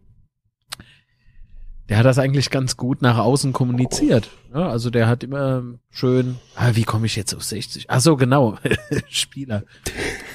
[1.89, 4.29] der hat das eigentlich ganz gut nach außen kommuniziert.
[4.53, 7.85] Ja, also der hat immer schön, ah, wie komme ich jetzt auf 60?
[7.89, 8.57] Ach so, genau,
[9.09, 9.63] Spieler.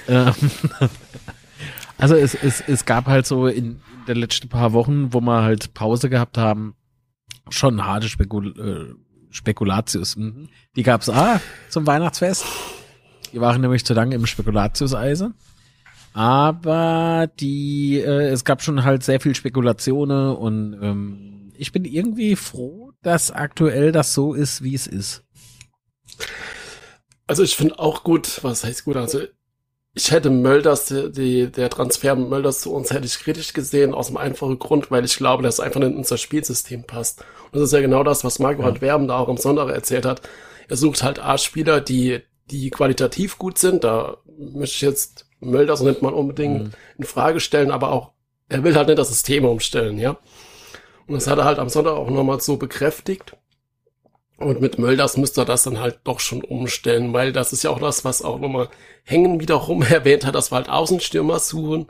[0.08, 0.34] Ähm,
[1.98, 5.42] also es, es, es gab halt so in, in den letzten paar Wochen, wo wir
[5.42, 6.74] halt Pause gehabt haben,
[7.50, 8.94] schon harte Spekul äh,
[9.30, 10.16] Spekulatius.
[10.16, 10.48] Mhm.
[10.74, 11.38] Die gab's auch
[11.68, 12.44] zum Weihnachtsfest.
[13.32, 15.34] Die waren nämlich zu lange im Spekulatius-Eise.
[16.14, 22.36] Aber die, äh, es gab schon halt sehr viel Spekulationen und ähm, ich bin irgendwie
[22.36, 25.24] froh, dass aktuell das so ist, wie es ist.
[27.26, 29.22] Also ich finde auch gut, was heißt gut, also
[29.94, 34.16] ich hätte Mölders, die, der Transfer Mölders zu uns hätte ich kritisch gesehen, aus dem
[34.16, 37.24] einfachen Grund, weil ich glaube, dass es einfach in unser Spielsystem passt.
[37.52, 38.80] Und das ist ja genau das, was Marco ja.
[38.80, 40.22] Werben da auch am Sonntag erzählt hat.
[40.68, 43.84] Er sucht halt A-Spieler, die, die qualitativ gut sind.
[43.84, 46.70] Da möchte ich jetzt Mölders nicht mal unbedingt mhm.
[46.98, 48.12] in Frage stellen, aber auch,
[48.48, 50.18] er will halt nicht das System umstellen, ja.
[51.06, 53.36] Und das hat er halt am Sonntag auch nochmal so bekräftigt.
[54.36, 57.70] Und mit Mölders müsste er das dann halt doch schon umstellen, weil das ist ja
[57.70, 58.68] auch das, was auch nochmal
[59.04, 61.86] Hängen wiederum erwähnt hat, dass wir halt Außenstürmer suchen.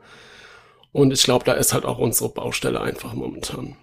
[0.92, 3.76] Und ich glaube, da ist halt auch unsere Baustelle einfach momentan.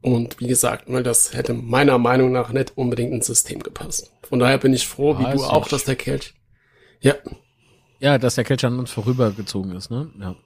[0.00, 4.12] Und wie gesagt, weil das hätte meiner Meinung nach nicht unbedingt ins System gepasst.
[4.22, 6.34] Von daher bin ich froh, wie du auch, dass der Kelch.
[7.00, 7.14] Ja.
[7.98, 10.10] Ja, dass der Kelch an uns vorübergezogen ist, ne?
[10.20, 10.36] Ja.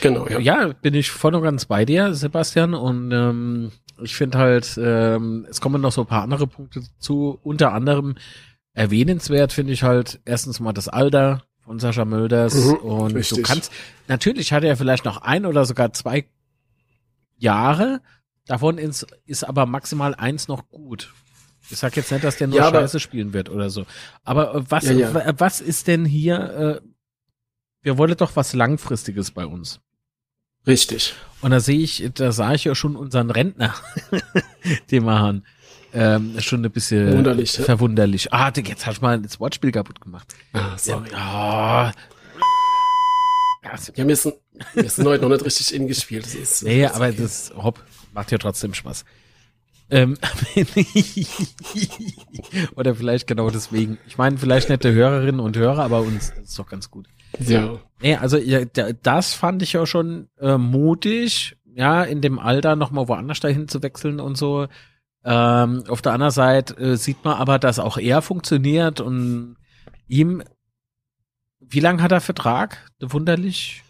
[0.00, 0.38] Genau, ja.
[0.38, 2.74] Ja, bin ich voll und ganz bei dir, Sebastian.
[2.74, 7.38] Und ähm, ich finde halt, ähm, es kommen noch so ein paar andere Punkte zu.
[7.42, 8.16] Unter anderem
[8.72, 12.54] erwähnenswert finde ich halt erstens mal das Alter von Sascha Mölders.
[12.54, 13.38] Mhm, und richtig.
[13.38, 13.72] du kannst,
[14.08, 16.26] natürlich hat er vielleicht noch ein oder sogar zwei
[17.36, 18.00] Jahre.
[18.46, 21.12] Davon ist, ist aber maximal eins noch gut.
[21.70, 23.86] Ich sag jetzt nicht, dass der nur ja, Scheiße spielen wird oder so.
[24.22, 25.34] Aber äh, was, ja, ja.
[25.38, 26.88] was ist denn hier, äh,
[27.84, 29.80] wir wollen doch was Langfristiges bei uns.
[30.66, 31.14] Richtig.
[31.42, 33.74] Und da sehe ich, da sah ich ja schon unseren Rentner,
[34.90, 35.44] den wir haben,
[35.92, 38.32] ähm, schon ein bisschen Wunderlich, verwunderlich.
[38.32, 40.34] Ah, jetzt hast du mal das Wortspiel kaputt gemacht.
[40.54, 41.10] Ah, sorry.
[41.12, 41.92] Ja,
[43.62, 44.34] ja, wir sind,
[44.74, 46.24] wir sind heute noch nicht richtig ingespielt.
[46.24, 47.16] Das ist, nee, das aber okay.
[47.18, 49.04] das Hopp macht ja trotzdem Spaß.
[49.90, 50.16] Ähm,
[52.74, 53.98] oder vielleicht genau deswegen.
[54.06, 57.06] Ich meine, vielleicht nette Hörerinnen und Hörer, aber uns ist doch ganz gut.
[57.38, 57.78] Ja.
[58.00, 63.08] Nee, also ja, das fand ich ja schon äh, mutig, ja, in dem Alter nochmal
[63.08, 64.66] woanders dahin zu wechseln und so.
[65.24, 69.56] Ähm, auf der anderen Seite äh, sieht man aber, dass auch er funktioniert und
[70.06, 70.42] ihm,
[71.60, 72.90] wie lange hat er Vertrag?
[73.00, 73.82] Wunderlich.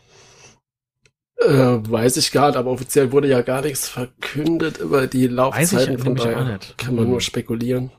[1.40, 5.98] Äh, weiß ich gar nicht, aber offiziell wurde ja gar nichts verkündet über die Laufzeiten.
[5.98, 7.90] Von daher kann man nur spekulieren.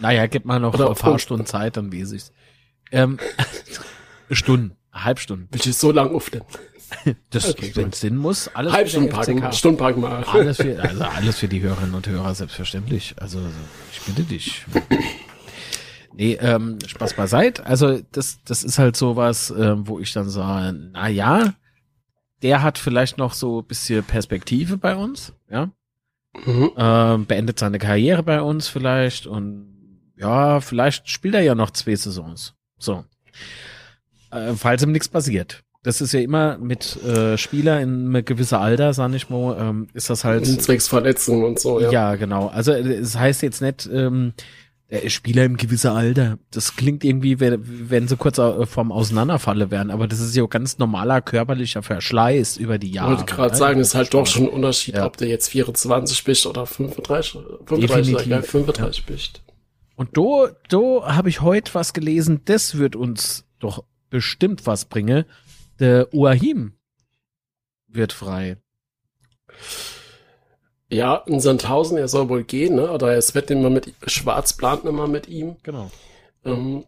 [0.00, 2.32] Naja, gibt mal noch Oder ein paar Stunden Zeit, dann weiß ich's.
[2.92, 3.18] Ähm,
[4.30, 5.48] Stunden, Halbstunden.
[5.50, 6.42] Welche so lang auf denn?
[7.28, 10.24] Das, okay, wenn Sinn muss, alles Halbstunden packen, Stunden packen mal.
[10.24, 13.14] Alles für, also alles für die Hörerinnen und Hörer selbstverständlich.
[13.18, 13.40] Also
[13.92, 14.64] ich bitte dich.
[16.14, 17.64] Nee, ähm, Spaß beiseite.
[17.64, 21.54] Also das, das ist halt sowas, äh, wo ich dann sage, na ja,
[22.42, 25.70] der hat vielleicht noch so ein bisschen Perspektive bei uns, ja.
[26.44, 26.70] Mhm.
[26.76, 31.94] Ähm, beendet seine Karriere bei uns vielleicht und ja, vielleicht spielt er ja noch zwei
[31.94, 32.54] Saisons.
[32.78, 33.04] So.
[34.30, 35.62] Äh, falls ihm nichts passiert.
[35.82, 39.88] Das ist ja immer mit äh, Spieler in einem gewissen Alter, sag ich mal, ähm,
[39.94, 40.44] ist das halt.
[40.46, 41.90] Zwecks Verletzungen und so, ja.
[41.90, 42.48] Ja, genau.
[42.48, 44.32] Also es das heißt jetzt nicht, ähm,
[45.06, 46.38] Spieler im gewissen Alter.
[46.50, 51.20] Das klingt irgendwie, wenn sie kurz vom Auseinanderfalle wären, aber das ist ja ganz normaler
[51.20, 53.12] körperlicher Verschleiß über die Jahre.
[53.12, 53.58] Ich wollte gerade ne?
[53.58, 55.04] sagen, es ist halt doch schon ein Unterschied, ja.
[55.04, 57.32] ob der jetzt 24 bist oder 35,
[57.66, 58.50] 35, Definitiv.
[58.50, 59.14] 35 ja.
[59.14, 59.42] bist.
[59.96, 65.24] Und do, do habe ich heute was gelesen, das wird uns doch bestimmt was bringen.
[65.78, 66.72] Der Uahim
[67.86, 68.56] wird frei.
[70.90, 72.90] Ja, in Sandhausen, er soll wohl gehen, ne?
[72.90, 75.56] Oder es wird immer mit Schwarz plant immer mit ihm.
[75.62, 75.90] Genau.
[76.44, 76.84] Ähm,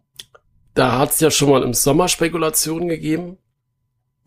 [0.74, 3.36] da hat es ja schon mal im Sommer Spekulationen gegeben,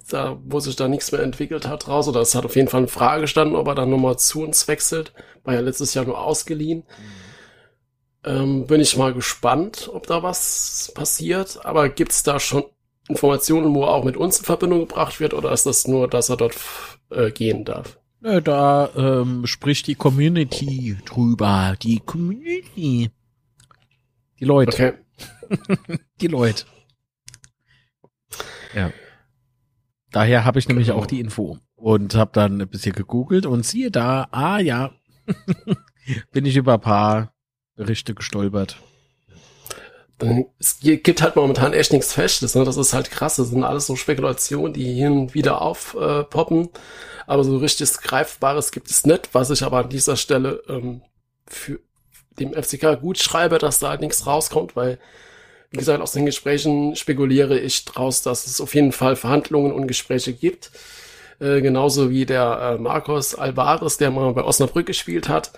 [0.10, 2.08] da, wo sich da nichts mehr entwickelt hat raus.
[2.08, 4.67] Oder es hat auf jeden Fall in Frage gestanden, ob er dann nochmal zu uns
[4.67, 5.12] wechselt.
[5.43, 6.79] War ja letztes Jahr nur ausgeliehen.
[6.79, 7.23] Mhm.
[8.25, 11.65] Ähm, bin ich mal gespannt, ob da was passiert.
[11.65, 12.65] Aber gibt's da schon
[13.10, 15.34] Informationen, wo er auch mit uns in Verbindung gebracht wird?
[15.34, 16.56] Oder ist das nur, dass er dort
[17.10, 18.00] äh, gehen darf?
[18.22, 21.76] Da ähm, spricht die Community drüber.
[21.82, 23.12] Die Community.
[24.39, 24.72] Die Leute.
[24.72, 25.88] Okay.
[26.22, 26.66] die Leute.
[28.74, 28.94] Ja.
[30.12, 31.00] Daher habe ich nämlich genau.
[31.00, 34.92] auch die Info und habe dann ein bisschen gegoogelt und siehe da, ah ja,
[36.32, 37.34] bin ich über ein paar
[37.76, 38.78] Berichte gestolpert.
[40.60, 42.56] Es gibt halt momentan echt nichts Festes.
[42.56, 42.63] Ne?
[42.63, 43.36] Das ist halt krass.
[43.36, 46.65] Das sind alles so Spekulationen, die hin und wieder aufpoppen.
[46.65, 46.69] Äh,
[47.28, 51.02] aber so richtiges Greifbares gibt es nicht, was ich aber an dieser Stelle ähm,
[51.47, 51.80] für
[52.39, 54.99] dem FCK gut schreibe, dass da halt nichts rauskommt, weil,
[55.69, 59.88] wie gesagt, aus den Gesprächen spekuliere ich draus, dass es auf jeden Fall Verhandlungen und
[59.88, 60.71] Gespräche gibt.
[61.39, 65.52] Äh, genauso wie der äh, Marcos Alvarez, der mal bei Osnabrück gespielt hat.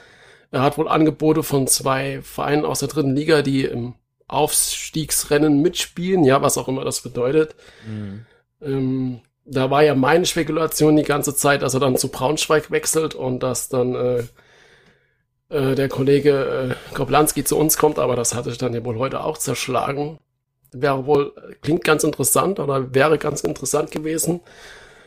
[0.52, 3.96] Er hat wohl Angebote von zwei Vereinen aus der dritten Liga, die im
[4.28, 7.56] Aufstiegsrennen mitspielen, ja, was auch immer das bedeutet.
[7.88, 8.26] Mhm.
[8.62, 13.14] Ähm, da war ja meine Spekulation die ganze Zeit, dass er dann zu Braunschweig wechselt
[13.14, 14.24] und dass dann äh,
[15.50, 18.98] äh, der Kollege äh, Koblanski zu uns kommt, aber das hatte ich dann ja wohl
[18.98, 20.18] heute auch zerschlagen.
[20.72, 24.42] Wäre wohl, klingt ganz interessant oder wäre ganz interessant gewesen,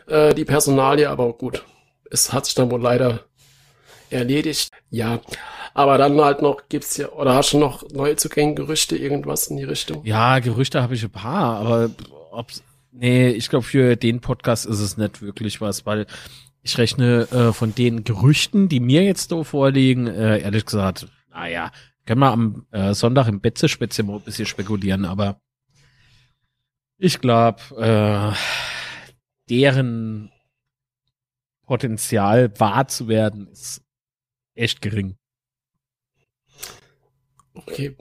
[0.07, 1.65] äh, die Personalie, aber gut,
[2.11, 3.25] es hat sich dann wohl leider
[4.11, 4.71] erledigt.
[4.91, 5.21] Ja,
[5.79, 9.59] aber dann halt noch gibt's ja, oder hast du noch neue Zugänge, Gerüchte, irgendwas in
[9.59, 10.05] die Richtung?
[10.05, 11.91] Ja, Gerüchte habe ich ein paar, aber
[12.33, 16.07] ob's, nee, ich glaube für den Podcast ist es nicht wirklich was, weil
[16.63, 21.71] ich rechne äh, von den Gerüchten, die mir jetzt so vorliegen, äh, ehrlich gesagt, naja,
[22.07, 25.41] können wir am äh, Sonntag im Betze speziell ein bisschen spekulieren, aber
[26.97, 28.37] ich glaube, äh,
[29.49, 30.33] deren
[31.67, 33.81] Potenzial wahr zu werden ist
[34.57, 35.15] echt gering.
[37.67, 37.97] Okay.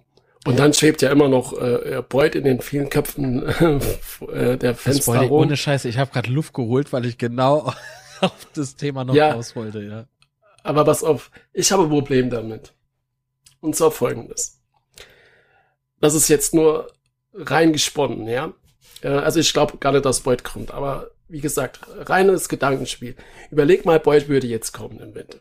[0.45, 3.43] Und dann schwebt ja immer noch äh, Beut in den vielen Köpfen
[4.31, 5.41] äh, der Fenster das rum.
[5.41, 7.73] Ohne Scheiße, ich habe gerade Luft geholt, weil ich genau
[8.21, 10.05] auf das Thema noch ja, raus wollte, ja.
[10.63, 12.73] Aber pass auf, ich habe ein Problem damit.
[13.59, 14.61] Und zwar folgendes.
[15.99, 16.91] Das ist jetzt nur
[17.33, 18.53] reingesponnen, ja.
[19.01, 23.17] Äh, also ich glaube gar nicht, dass Beut kommt, aber wie gesagt, reines Gedankenspiel.
[23.51, 25.39] Überleg mal, Beut würde jetzt kommen im Winter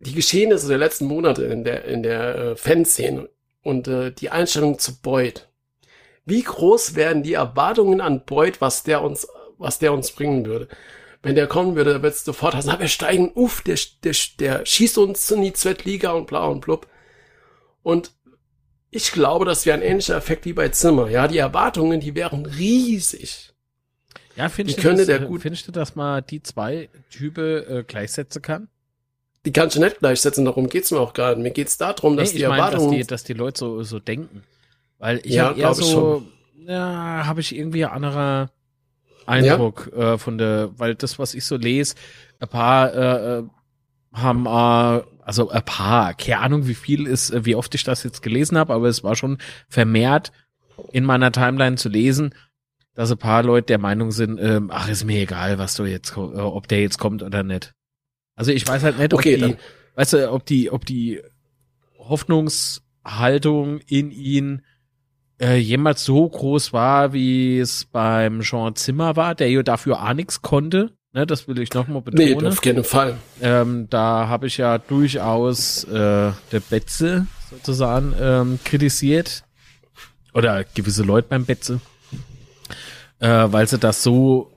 [0.00, 3.28] die Geschehnisse der letzten Monate in der, in der äh, Fanszene
[3.62, 5.48] und äh, die Einstellung zu Boyd.
[6.24, 10.68] Wie groß werden die Erwartungen an Boyd, was der uns, was der uns bringen würde?
[11.22, 14.96] Wenn der kommen würde, wird es sofort heißen, wir steigen, uff, der, der, der schießt
[14.96, 16.86] uns in die Zweitliga und bla und blub.
[17.82, 18.12] Und
[18.90, 21.10] ich glaube, das wäre ein ähnlicher Effekt wie bei Zimmer.
[21.10, 23.52] Ja, die Erwartungen, die wären riesig.
[24.34, 28.40] Ja, findest, du, das, der gut findest du, dass man die zwei Typen äh, gleichsetzen
[28.40, 28.68] kann?
[29.46, 31.40] Die kannst du nicht gleichsetzen, darum geht's mir auch gerade.
[31.40, 32.90] Mir geht's darum, dass nee, die Erwartungen...
[32.90, 34.42] Dass die, dass die Leute so, so denken.
[34.98, 36.24] Weil ich ja, habe eher so,
[36.66, 38.50] ja, habe ich irgendwie ein anderer
[39.26, 40.14] Eindruck ja?
[40.14, 41.94] äh, von der, weil das, was ich so lese,
[42.38, 43.42] ein paar äh, äh
[44.12, 48.02] haben, äh, also ein paar, keine Ahnung, wie viel ist, äh, wie oft ich das
[48.02, 50.32] jetzt gelesen habe, aber es war schon vermehrt
[50.92, 52.34] in meiner Timeline zu lesen,
[52.94, 56.16] dass ein paar Leute der Meinung sind, ähm, ach, ist mir egal, was du jetzt,
[56.16, 57.72] äh, ob der jetzt kommt oder nicht.
[58.40, 59.56] Also ich weiß halt nicht, okay, ob die, dann.
[59.96, 61.20] weißt du, ob die, ob die
[61.98, 64.62] Hoffnungshaltung in ihn
[65.38, 70.14] äh, jemals so groß war, wie es beim Jean Zimmer war, der ja dafür auch
[70.14, 70.90] nichts konnte.
[71.12, 72.38] Ne, das will ich nochmal betonen.
[72.38, 73.18] Nee, auf keinen Fall.
[73.42, 79.44] Ähm, da habe ich ja durchaus äh, der Betze sozusagen ähm, kritisiert.
[80.32, 81.82] Oder gewisse Leute beim Betze.
[83.18, 84.50] Äh, weil sie das so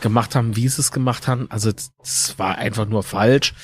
[0.00, 1.46] gemacht haben, wie sie es gemacht haben.
[1.50, 1.70] Also
[2.02, 3.54] es war einfach nur falsch.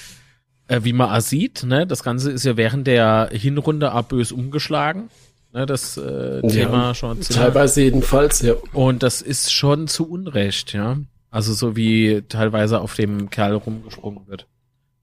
[0.71, 5.11] Äh, wie man sieht, ne, das Ganze ist ja während der Hinrunde abbös umgeschlagen.
[5.53, 7.21] Ne, das äh, Thema ja, schon.
[7.21, 8.55] Teilweise jedenfalls, ja.
[8.73, 10.99] Und das ist schon zu Unrecht, ja.
[11.29, 14.47] Also so wie teilweise auf dem Kerl rumgesprungen wird.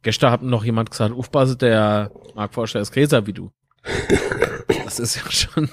[0.03, 3.51] Gestern hat noch jemand gesagt, aufpasse, der Marktforscher ist Gräser wie du.
[4.85, 5.69] das ist ja schon.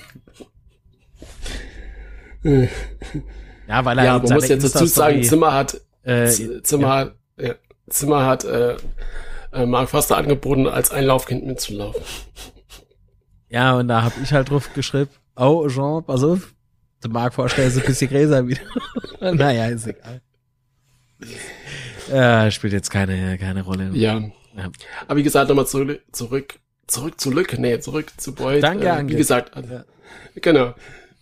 [3.69, 7.47] Ja, weil er ja, man muss jetzt dazu sagen, Zimmer hat äh, Zimmer, ja.
[7.47, 7.55] ja.
[7.89, 8.77] Zimmer hat äh,
[9.53, 12.03] äh, Mark Foster angeboten, als Einlaufkind mitzulaufen.
[13.49, 16.55] Ja, und da habe ich halt drauf geschrieben, oh Jean, pass auf,
[17.03, 18.63] der Mark Foster ist ein bisschen gräser wieder.
[19.33, 20.21] naja, ist egal.
[22.11, 23.91] Ja, spielt jetzt keine, keine Rolle.
[23.95, 24.19] Ja.
[24.19, 24.71] ja.
[25.07, 28.63] Aber wie gesagt, nochmal zurück, zurück, zurück zu Lück, nee, zurück zu Boyd.
[28.63, 29.81] Danke, äh, Wie gesagt, also,
[30.35, 30.75] genau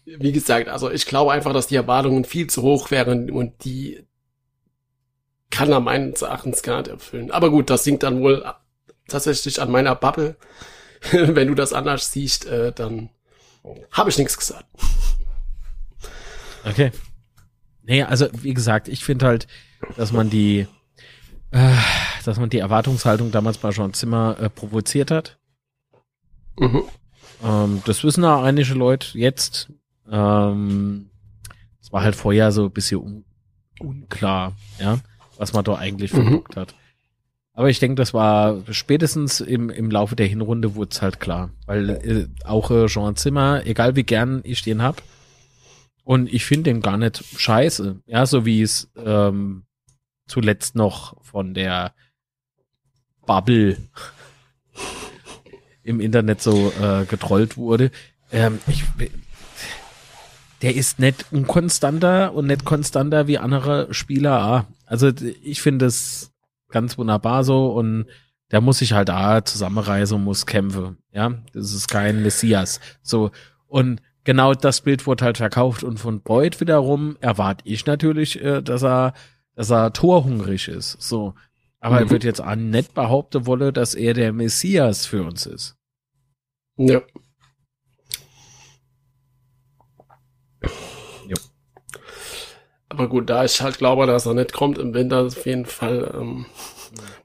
[0.04, 4.04] wie gesagt, also ich glaube einfach, dass die Erwartungen viel zu hoch wären und die
[5.50, 7.30] kann er meines Erachtens gar nicht erfüllen.
[7.30, 8.44] Aber gut, das sinkt dann wohl
[9.06, 10.36] tatsächlich an meiner Bubble.
[11.12, 13.10] Wenn du das anders siehst, äh, dann
[13.90, 14.66] habe ich nichts gesagt.
[16.64, 16.90] Okay.
[17.82, 19.46] Nee, also wie gesagt, ich finde halt,
[19.96, 20.66] dass man die,
[21.50, 21.76] äh,
[22.24, 25.38] dass man die Erwartungshaltung damals bei Jean Zimmer äh, provoziert hat.
[26.58, 26.84] Mhm.
[27.42, 29.68] Ähm, das wissen auch einige Leute jetzt.
[30.12, 31.10] Ähm,
[31.80, 33.24] es war halt vorher so ein bisschen un
[33.80, 35.00] unklar, ja,
[35.38, 36.22] was man da eigentlich mhm.
[36.22, 36.74] verguckt hat.
[37.54, 41.50] Aber ich denke, das war spätestens im, im Laufe der Hinrunde wurde es halt klar.
[41.66, 45.02] Weil äh, auch äh, Jean Zimmer, egal wie gern ich den hab,
[46.04, 48.00] und ich finde den gar nicht scheiße.
[48.06, 49.64] Ja, so wie es ähm,
[50.26, 51.94] zuletzt noch von der
[53.26, 53.76] Bubble
[55.82, 57.90] im Internet so äh, getrollt wurde.
[58.32, 58.84] Ähm, ich,
[60.62, 64.66] der ist nicht unkonstanter und nicht konstanter wie andere Spieler.
[64.86, 65.10] Also
[65.42, 66.32] ich finde es
[66.70, 68.06] ganz wunderbar so und
[68.50, 70.98] der muss sich halt A zusammenreißen und muss kämpfen.
[71.12, 72.80] Ja, das ist kein Messias.
[73.02, 73.30] So
[73.66, 78.62] und genau das Bild wurde halt verkauft und von Boyd wiederum erwarte ich natürlich, äh,
[78.62, 79.14] dass er,
[79.54, 81.00] dass er torhungrig ist.
[81.02, 81.34] So,
[81.80, 82.02] aber mhm.
[82.02, 85.76] er wird jetzt auch nicht behaupten wolle, dass er der Messias für uns ist.
[86.76, 87.00] Ja.
[92.92, 96.12] Aber gut, da ich halt glaube, dass er nicht kommt im Winter, auf jeden Fall,
[96.14, 96.44] ähm,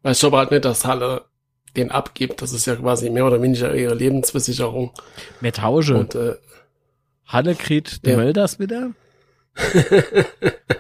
[0.02, 1.26] weil ich glaube halt nicht, dass Halle
[1.76, 2.42] den abgibt.
[2.42, 4.94] Das ist ja quasi mehr oder weniger ihre Lebensversicherung.
[5.42, 5.98] Mehr Tausche.
[5.98, 6.36] Und, äh,
[7.26, 8.16] Halle kriegt ja.
[8.16, 8.92] Mölders wieder?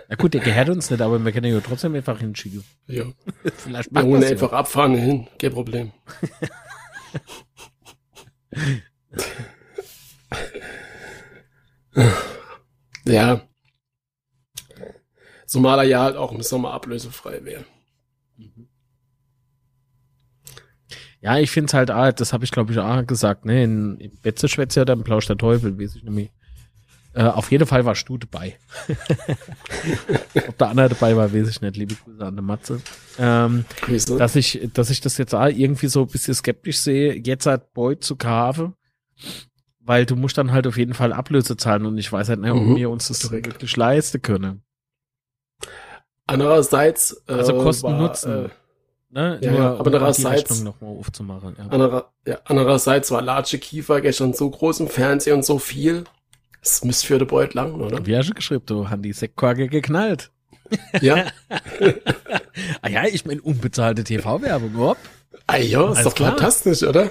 [0.08, 2.64] Na gut, der gehört uns nicht, aber wir können ja trotzdem einfach hinschicken.
[2.88, 3.04] Ja.
[3.58, 4.58] Vielleicht machen wir einfach ja.
[4.60, 5.92] abfahren hin, kein Problem.
[13.04, 13.42] ja.
[15.48, 17.66] Zumal er ja halt auch im Sommer ablösefrei wäre.
[21.22, 24.12] Ja, ich finde es halt, ah, das habe ich glaube ich auch gesagt, ne, in,
[24.22, 26.32] Betzeschwätze oder im Plausch der Teufel, weiß ich nämlich.
[27.14, 28.58] Äh, auf jeden Fall war Stu dabei.
[30.48, 31.78] Ob der andere dabei war, weiß ich nicht.
[31.78, 32.82] Liebe Grüße an der Matze.
[33.18, 33.66] Ähm,
[34.20, 37.74] dass ich, dass ich das jetzt auch irgendwie so ein bisschen skeptisch sehe, jetzt hat
[37.74, 38.74] Boyd zu Kave,
[39.80, 42.52] weil du musst dann halt auf jeden Fall Ablöse zahlen und ich weiß halt nicht,
[42.52, 42.76] ob mhm.
[42.76, 43.48] wir uns das Direkt.
[43.48, 44.62] wirklich leisten können.
[46.28, 48.46] Andererseits, äh, also Kosten Nutzen.
[48.46, 48.50] Äh,
[49.10, 49.40] ne?
[49.42, 51.66] Ja, Nur, aber um andererseits, noch mal aufzumachen, ja.
[51.68, 56.04] Anderer, ja, andererseits war Large Kiefer gestern so groß im Fernsehen und so viel,
[56.62, 58.06] das müsste für den Beut lang, oder?
[58.06, 60.32] Wie hast du geschrieben, du haben die Sektkorke geknallt.
[61.00, 61.28] Ja.
[62.82, 64.98] ah ja, ich meine, unbezahlte TV-Werbung, hopp.
[65.48, 66.32] Ah ja, ist doch klar.
[66.32, 67.10] fantastisch, oder?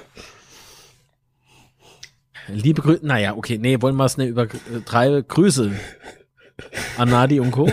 [2.48, 4.46] Liebe Grüße, naja, okay, nee, wollen wir es nicht über
[4.84, 5.72] drei Grüße
[6.98, 7.70] an Nadi und Co.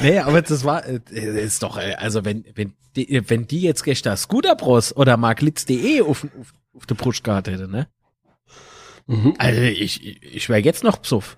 [0.00, 3.84] nee, aber das war, äh, ist doch, äh, also wenn, wenn, die, wenn die jetzt
[3.84, 7.88] gestern Scooterbros oder marklitz.de auf, auf, auf der Brustkarte hätte, ne?
[9.06, 9.34] Mhm.
[9.38, 11.36] Also ich, ich, wäre jetzt noch Psuff.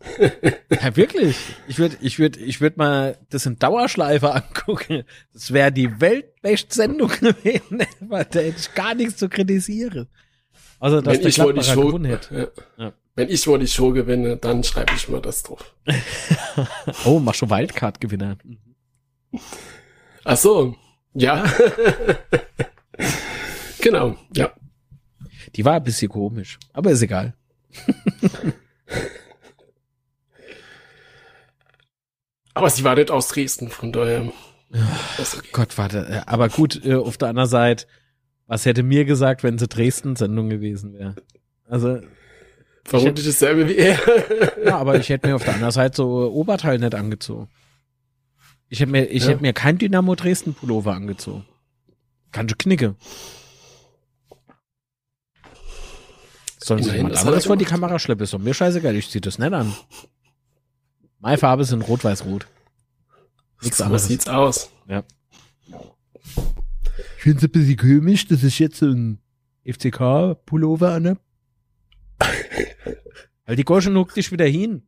[0.20, 1.36] ja, wirklich.
[1.68, 5.04] Ich würde ich würd, ich würd mal das in Dauerschleife angucken.
[5.32, 7.82] Das wäre die Weltbest-Sendung gewesen.
[8.00, 10.08] da hätte ich gar nichts zu kritisieren.
[10.78, 12.52] Also, dass Wenn der ich Gladbacher gewonnen hätte.
[12.76, 12.84] Ja.
[12.84, 12.92] Ja.
[13.16, 15.74] Wenn ich wohl die Show gewinne, dann schreibe ich mal das drauf.
[17.06, 18.36] oh, mach schon Wildcard-Gewinner.
[20.24, 20.76] Ach so.
[21.14, 21.44] Ja.
[23.80, 24.52] genau, ja.
[25.54, 27.32] Die war ein bisschen komisch, aber ist egal.
[32.52, 34.30] aber sie war nicht aus Dresden, von daher.
[35.18, 35.48] Okay.
[35.52, 36.06] Gott, warte.
[36.06, 37.86] Äh, aber gut, äh, auf der anderen Seite,
[38.46, 41.16] was hätte mir gesagt, wenn sie Dresden-Sendung gewesen wäre?
[41.66, 42.02] Also.
[42.86, 43.98] Vermutlich dasselbe wie er.
[44.64, 47.48] ja, aber ich hätte mir auf der anderen Seite so Oberteil nicht angezogen.
[48.68, 49.30] Ich hätte mir, ich ja.
[49.30, 51.44] hätte mir kein Dynamo Dresden Pullover angezogen.
[52.32, 52.94] Ganz knicke.
[56.58, 58.24] Sollen sie jemand anderes vor die Kamera schleppen?
[58.24, 59.72] Ist doch mir scheißegal, ich zieh das nicht an.
[61.20, 62.46] Meine Farbe sind rot-weiß-rot.
[63.62, 64.02] Nichts anderes.
[64.02, 64.70] So sieht's aus.
[64.88, 65.04] Ja.
[67.16, 69.18] Ich finde es ein bisschen komisch, dass ich jetzt so ein
[69.64, 71.18] FCK-Pullover an
[73.46, 74.82] Weil die Goschen huckt dich wieder hin.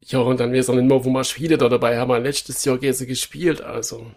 [0.00, 2.78] Ja, und dann wir nicht mehr, wo wir Spiele da dabei haben wir letztes Jahr
[2.78, 4.10] Gäse gespielt, also.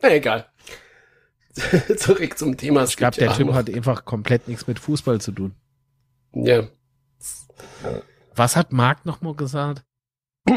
[0.00, 0.46] Na egal.
[1.96, 2.84] Zurück zum Thema.
[2.84, 5.54] Ich glaube, der ja Typ hat einfach komplett nichts mit Fußball zu tun.
[6.34, 6.68] Ja.
[8.34, 9.84] Was hat Marc nochmal gesagt?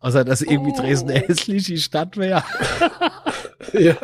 [0.00, 2.44] Außer, dass irgendwie Dresden hässlich die Stadt wäre.
[3.72, 3.96] ja.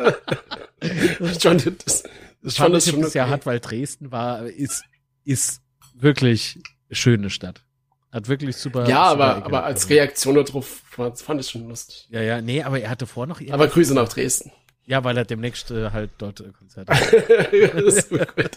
[1.39, 2.03] Schon, das,
[2.45, 3.17] das, fand ich schon okay.
[3.17, 4.83] ja hat, weil Dresden war, ist,
[5.23, 5.61] ist
[5.93, 7.63] wirklich schöne Stadt.
[8.11, 8.87] Hat wirklich super.
[8.87, 12.07] Ja, super aber, aber als Reaktion darauf fand ich schon lustig.
[12.09, 13.41] Ja, ja, nee, aber er hatte vor noch.
[13.49, 14.51] Aber Grüße nach Dresden.
[14.85, 17.01] Ja, weil er demnächst äh, halt dort äh, Konzert hat.
[17.73, 18.51] das ist so gut.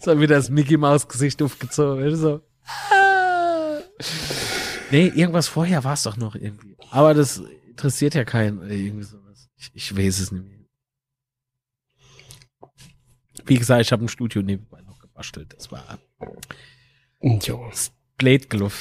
[0.00, 2.16] so wieder das Mickey Maus Gesicht aufgezogen.
[2.16, 2.42] So.
[4.90, 6.76] Nee, irgendwas vorher war es doch noch irgendwie.
[6.90, 8.68] Aber das interessiert ja keinen.
[8.68, 9.48] Äh, irgendwie sowas.
[9.56, 10.59] Ich, ich weiß es nicht mehr.
[13.50, 15.54] Wie gesagt, ich habe ein Studio nebenbei noch gebastelt.
[15.56, 15.98] Das war
[17.22, 17.70] Jo.
[18.16, 18.74] Blade Glove.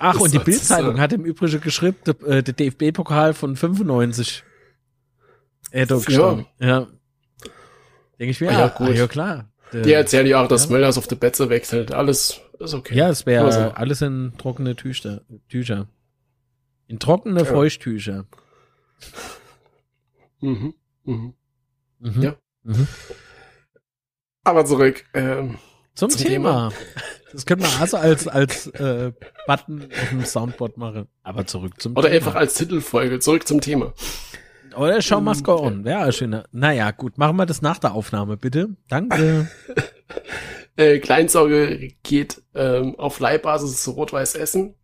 [0.00, 4.44] Ach, und die Bildzeitung hat im Übrigen geschrieben, der, der DFB-Pokal von 95.
[5.70, 6.44] Äh, ja.
[6.60, 6.86] ja.
[8.18, 8.88] Denke ich mir, ja, gut.
[8.88, 9.52] Ah, ja klar.
[9.72, 10.72] Die erzählen ja auch, dass ja.
[10.72, 11.92] Möllers auf die Betze wechselt.
[11.92, 12.94] Alles ist okay.
[12.94, 13.60] Ja, es wäre also.
[13.60, 15.22] alles in trockene Tücher.
[15.48, 15.88] Tücher.
[16.86, 17.44] In trockene ja.
[17.44, 18.26] Feuchttücher.
[20.40, 20.74] Mhm.
[21.04, 21.34] Mhm.
[21.98, 22.22] Mhm.
[22.22, 22.36] Ja.
[22.62, 22.86] Mhm.
[24.44, 25.58] Aber zurück ähm,
[25.94, 26.70] zum, zum Thema.
[26.70, 26.72] Thema.
[27.32, 29.12] Das können wir also als als äh,
[29.46, 31.08] Button auf dem Soundboard machen.
[31.22, 32.16] Aber zurück zum Oder Thema.
[32.16, 33.20] einfach als Titelfolge.
[33.20, 33.92] Zurück zum Thema.
[34.76, 35.84] Oder Show must go on.
[35.84, 36.44] Wäre schöner.
[36.52, 37.18] Naja, gut.
[37.18, 38.76] Machen wir das nach der Aufnahme, bitte.
[38.88, 39.48] Danke.
[40.76, 44.74] äh, Kleinsorge geht ähm, auf Leihbasis zu Rot-Weiß Essen.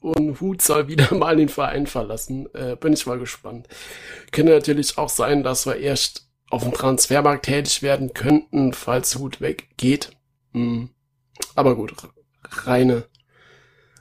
[0.00, 2.48] Und Hut soll wieder mal den Verein verlassen.
[2.54, 3.66] Äh, bin ich mal gespannt.
[4.30, 9.40] Könnte natürlich auch sein, dass wir erst auf dem Transfermarkt tätig werden könnten, falls Hut
[9.40, 10.10] weggeht.
[10.52, 10.90] Hm.
[11.54, 11.94] Aber gut,
[12.44, 13.04] reine,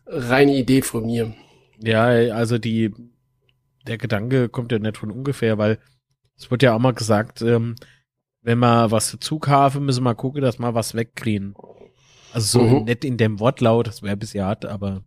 [0.05, 1.33] reine Idee von mir.
[1.79, 2.93] Ja, also die
[3.87, 5.79] der Gedanke kommt ja nicht von ungefähr, weil
[6.37, 7.75] es wird ja auch mal gesagt, ähm,
[8.41, 11.55] wenn wir was dazu kaufen, müssen wir gucken, dass wir was wegkriegen.
[12.31, 12.85] Also so mhm.
[12.85, 15.03] nicht in dem Wortlaut, das wäre bisher hart, aber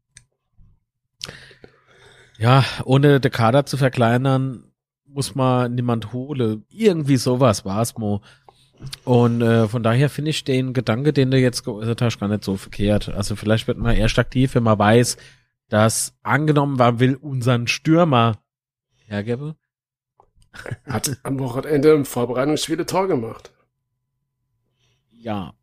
[2.38, 4.71] ja, ohne den Kader zu verkleinern,
[5.12, 6.64] muss man niemand holen.
[6.70, 8.20] Irgendwie sowas war's mo.
[9.04, 12.44] Und äh, von daher finde ich den Gedanke, den du jetzt geäußert hast, gar nicht
[12.44, 13.08] so verkehrt.
[13.08, 15.16] Also vielleicht wird man erst aktiv, wenn man weiß,
[15.68, 18.38] dass angenommen war, will unseren Stürmer
[19.06, 19.56] hergebe.
[20.84, 23.52] Hat am Wochenende im Vorbereitungsspiel Tor gemacht.
[25.10, 25.54] Ja.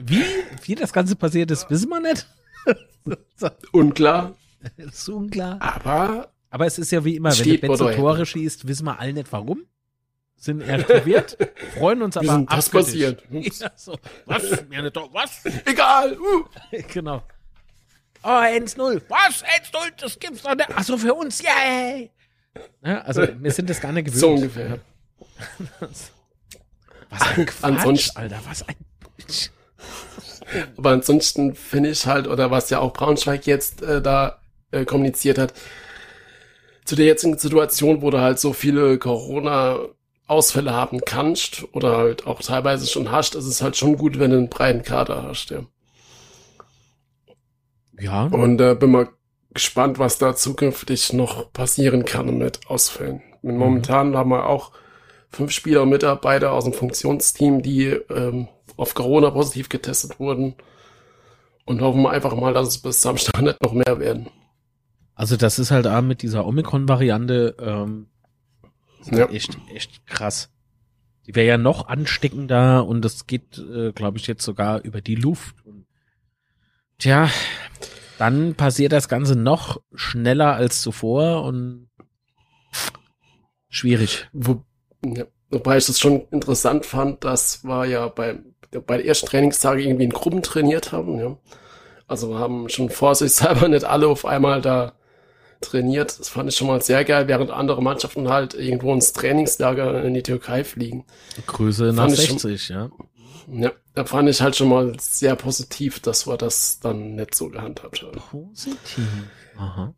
[0.00, 0.24] wie,
[0.62, 2.26] wie das Ganze passiert ist, wissen wir nicht.
[3.72, 4.34] Unklar.
[4.76, 5.60] ist unklar.
[5.60, 9.12] Aber, aber es ist ja wie immer, wenn du Benzo Tore schießt, wissen wir alle
[9.12, 9.66] nicht warum.
[10.36, 11.36] Sind eher verwirrt,
[11.76, 13.24] freuen uns aber das passiert.
[13.30, 13.98] Ja, so.
[14.26, 14.64] Was?
[14.68, 15.44] Mir nicht, was?
[15.64, 16.16] Egal.
[16.16, 16.44] Uh.
[16.92, 17.24] genau.
[18.22, 19.02] Oh, 1-0.
[19.08, 19.42] Was?
[19.42, 20.00] 1-0?
[20.00, 20.70] Das gibt's doch nicht.
[20.70, 22.12] Achso, für uns, yay!
[22.84, 24.20] Ja, also, wir sind das gar nicht gewöhnt.
[24.20, 24.78] So ungefähr.
[27.10, 29.48] was ein Quatsch, ansonsten, Alter, was ein Quatsch.
[30.76, 34.40] Aber ansonsten finde ich halt, oder was ja auch Braunschweig jetzt äh, da
[34.70, 35.52] äh, kommuniziert hat,
[36.84, 42.40] zu der jetzigen Situation, wo du halt so viele Corona-Ausfälle haben kannst oder halt auch
[42.42, 45.60] teilweise schon hast, ist es halt schon gut, wenn du einen breiten Kader hast, ja.
[47.98, 48.24] Ja.
[48.24, 49.08] Und äh, bin mal
[49.52, 53.22] gespannt, was da zukünftig noch passieren kann mit Ausfällen.
[53.42, 53.56] Mhm.
[53.56, 54.16] Momentan mhm.
[54.16, 54.72] haben wir auch
[55.30, 60.54] fünf Spieler Mitarbeiter aus dem Funktionsteam, die ähm, auf Corona positiv getestet wurden.
[61.66, 64.28] Und hoffen wir einfach mal, dass es bis Samstag nicht noch mehr werden.
[65.14, 68.06] Also das ist halt auch mit dieser Omikron-Variante ähm,
[69.10, 69.28] ja.
[69.30, 70.50] echt, echt krass.
[71.26, 75.14] Die wäre ja noch ansteckender und das geht, äh, glaube ich, jetzt sogar über die
[75.14, 75.64] Luft.
[75.64, 75.86] Und,
[76.98, 77.30] tja,
[78.18, 81.88] dann passiert das Ganze noch schneller als zuvor und
[83.68, 84.28] schwierig.
[84.32, 84.64] Wo,
[85.04, 88.38] ja, wobei ich das schon interessant fand, das war ja bei,
[88.86, 91.18] bei der ersten Trainingstage irgendwie in Gruppen trainiert haben.
[91.18, 91.38] Ja.
[92.06, 94.92] Also wir haben schon vorsichtshalber nicht alle auf einmal da
[95.64, 96.18] trainiert.
[96.18, 100.14] Das fand ich schon mal sehr geil, während andere Mannschaften halt irgendwo ins Trainingslager in
[100.14, 101.04] die Türkei fliegen.
[101.46, 102.90] Grüße nach 60, schon, ja.
[103.46, 107.48] Ja, da fand ich halt schon mal sehr positiv, dass wir das dann nicht so
[107.48, 108.18] gehandhabt haben.
[108.30, 109.06] Positiv.
[109.56, 109.94] Aha.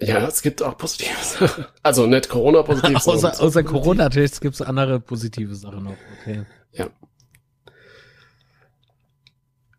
[0.00, 1.64] Ja, es gibt auch positive Sachen.
[1.82, 2.96] Also nicht Corona-positiv.
[3.06, 5.96] außer außer Corona-Tests gibt es andere positive Sachen noch.
[6.20, 6.44] Okay.
[6.72, 6.90] Ja.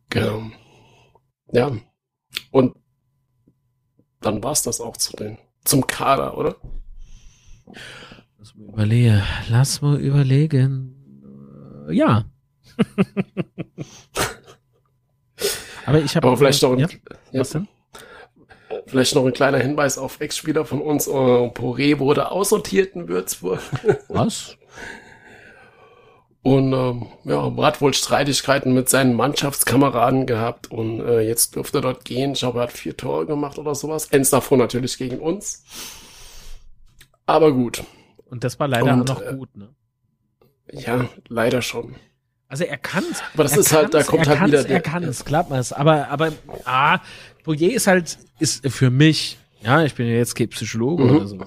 [0.09, 0.41] Genau.
[1.51, 1.71] Ja.
[2.51, 2.75] Und
[4.27, 6.57] dann war's das auch zu den, zum Kader, oder?
[8.37, 9.23] Lass mal überlegen.
[9.49, 10.93] Lass mal überlegen.
[11.89, 12.25] Ja.
[15.85, 16.27] Aber ich habe.
[16.27, 16.87] Aber vielleicht noch ein, ja?
[17.31, 17.69] Was denn?
[18.87, 21.07] Vielleicht noch ein kleiner Hinweis auf Ex-Spieler von uns.
[21.07, 23.61] Uh, Poré wurde aussortiert in Würzburg.
[24.09, 24.57] Was?
[26.47, 31.81] Und ähm, ja, hat wohl Streitigkeiten mit seinen Mannschaftskameraden gehabt und äh, jetzt dürfte er
[31.81, 32.31] dort gehen.
[32.31, 34.13] Ich glaube, er hat vier Tore gemacht oder sowas.
[34.13, 35.65] Eins davon natürlich gegen uns.
[37.25, 37.83] Aber gut.
[38.27, 39.75] Und das war leider und, auch noch äh, gut, ne?
[40.71, 41.95] Ja, leider schon.
[42.47, 43.21] Also er kann's.
[43.33, 44.69] Aber das ist halt, da kommt halt wieder.
[44.69, 45.73] Er kann es, man es.
[45.73, 46.31] Aber, aber,
[46.63, 46.99] ah,
[47.43, 51.15] Boyer ist halt, ist für mich, ja, ich bin ja jetzt kein Psychologe mhm.
[51.17, 51.45] oder so.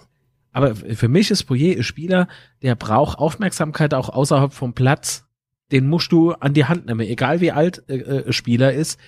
[0.52, 2.28] Aber für mich ist Boyer ein Spieler,
[2.62, 5.26] der braucht Aufmerksamkeit auch außerhalb vom Platz.
[5.70, 8.98] Den musst du an die Hand nehmen, egal wie alt äh, äh, Spieler ist.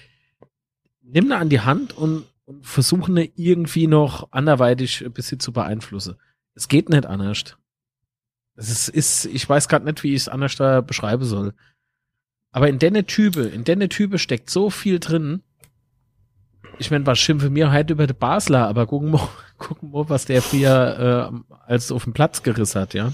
[1.03, 5.53] Nimm ihn an die Hand und, und versuch ihn irgendwie noch anderweitig ein bisschen zu
[5.53, 6.14] beeinflussen.
[6.55, 7.57] Es geht nicht anders.
[8.55, 11.55] Es ist, ist ich weiß gerade nicht, wie ich es anders da beschreiben soll.
[12.53, 15.43] Aber in der Type, in der Type steckt so viel drin.
[16.78, 20.24] Ich meine, was schimpfe mir halt über den Basler, aber gucken wir, gucken wir, was
[20.24, 23.12] der früher äh, als auf den Platz gerissen hat, ja.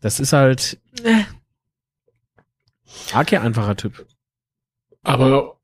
[0.00, 1.24] Das ist halt äh,
[3.12, 4.06] arg einfacher Typ.
[5.02, 5.56] Aber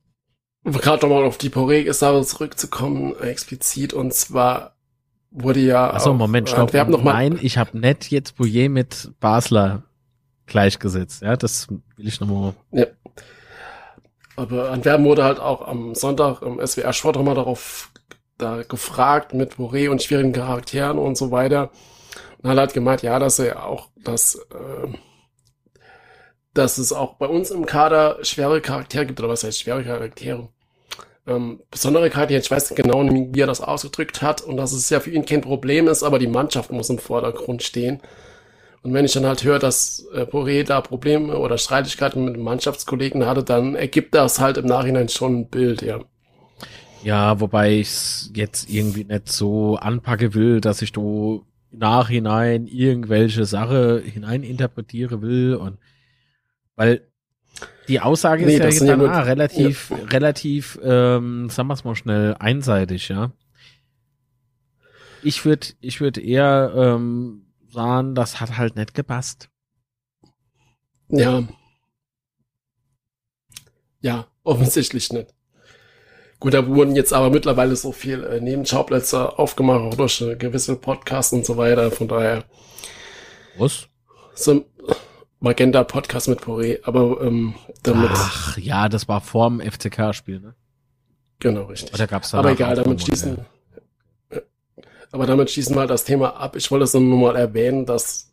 [0.65, 4.77] gerade nochmal auf die Poré-Sache zurückzukommen, explizit, und zwar
[5.31, 5.93] wurde ja.
[5.93, 6.61] Achso, Moment, stopp.
[6.61, 9.83] Antwerpen noch mal, Nein, ich habe nicht jetzt Bouillet mit Basler
[10.47, 11.23] gleichgesetzt.
[11.23, 12.55] Ja, das will ich nochmal.
[12.71, 12.87] Ja.
[14.37, 17.91] Aber Antwerpen wurde halt auch am Sonntag im SWR Sport nochmal darauf
[18.39, 21.71] da gefragt mit Boré und schwierigen Charakteren und so weiter.
[22.39, 24.89] Und hat halt gemeint, ja, dass er auch, dass, äh,
[26.55, 30.49] dass es auch bei uns im Kader schwere Charaktere gibt, oder was heißt schwere Charaktere?
[31.27, 34.91] Ähm, besondere Charaktere, ich weiß nicht genau, wie er das ausgedrückt hat, und dass es
[34.91, 38.03] ja für ihn kein Problem ist, aber die Mannschaft muss im Vordergrund stehen.
[38.83, 43.27] Und wenn ich dann halt höre, dass äh, Boré da Probleme oder Streitigkeiten mit Mannschaftskollegen
[43.27, 46.01] hatte, dann ergibt das halt im Nachhinein schon ein Bild, ja.
[47.05, 53.45] Ja, wobei ich es jetzt irgendwie nicht so anpacke will, dass ich du nachhinein irgendwelche
[53.45, 55.79] Sache hineininterpretiere will und
[56.77, 57.09] weil
[57.89, 59.97] die Aussage nee, ist ja jetzt dann, ja ah, relativ, ja.
[60.07, 63.33] relativ, ähm, sagen wir es mal schnell, einseitig, ja.
[65.23, 67.42] Ich würde, ich würde eher ähm,
[67.73, 69.49] sagen, das hat halt nicht gepasst.
[71.09, 71.43] Ja.
[74.01, 75.35] Ja, offensichtlich nicht.
[76.41, 80.75] Gut, da wurden jetzt aber mittlerweile so viel äh, Nebenschauplätze aufgemacht, auch durch äh, gewisse
[80.75, 81.91] Podcasts und so weiter.
[81.93, 82.45] Von daher.
[83.59, 83.87] Was?
[84.35, 84.65] So
[85.39, 88.11] Magenta Podcast mit Poré, aber ähm, damit.
[88.13, 90.55] Ach ja, das war vorm FCK-Spiel, ne?
[91.39, 91.95] Genau, richtig.
[91.95, 93.45] Oder gab's da aber egal, damit schließen.
[95.13, 96.57] Aber damit schließen wir halt das Thema ab.
[96.57, 98.33] Ich wollte es nur mal erwähnen, dass,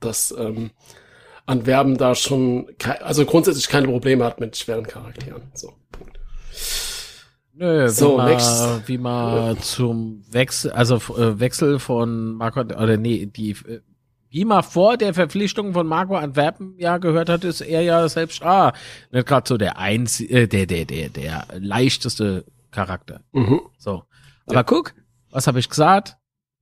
[0.00, 0.70] dass ähm,
[1.44, 2.68] Antwerpen da schon,
[3.02, 5.42] also grundsätzlich keine Probleme hat mit schweren Charakteren.
[5.54, 6.18] So, Punkt.
[7.54, 9.60] Nö, so, wie man, wie man ja.
[9.60, 13.80] zum Wechsel, also äh, Wechsel von Marco, oder nee, die, äh,
[14.30, 18.42] wie man vor der Verpflichtung von Marco Antwerpen ja gehört hat, ist er ja selbst,
[18.44, 18.72] ah,
[19.10, 23.22] nicht gerade so der einzige, äh, der, der, der, der leichteste Charakter.
[23.32, 23.62] Mhm.
[23.76, 24.04] So.
[24.46, 24.62] Aber ja.
[24.62, 24.94] guck,
[25.30, 26.16] was habe ich gesagt?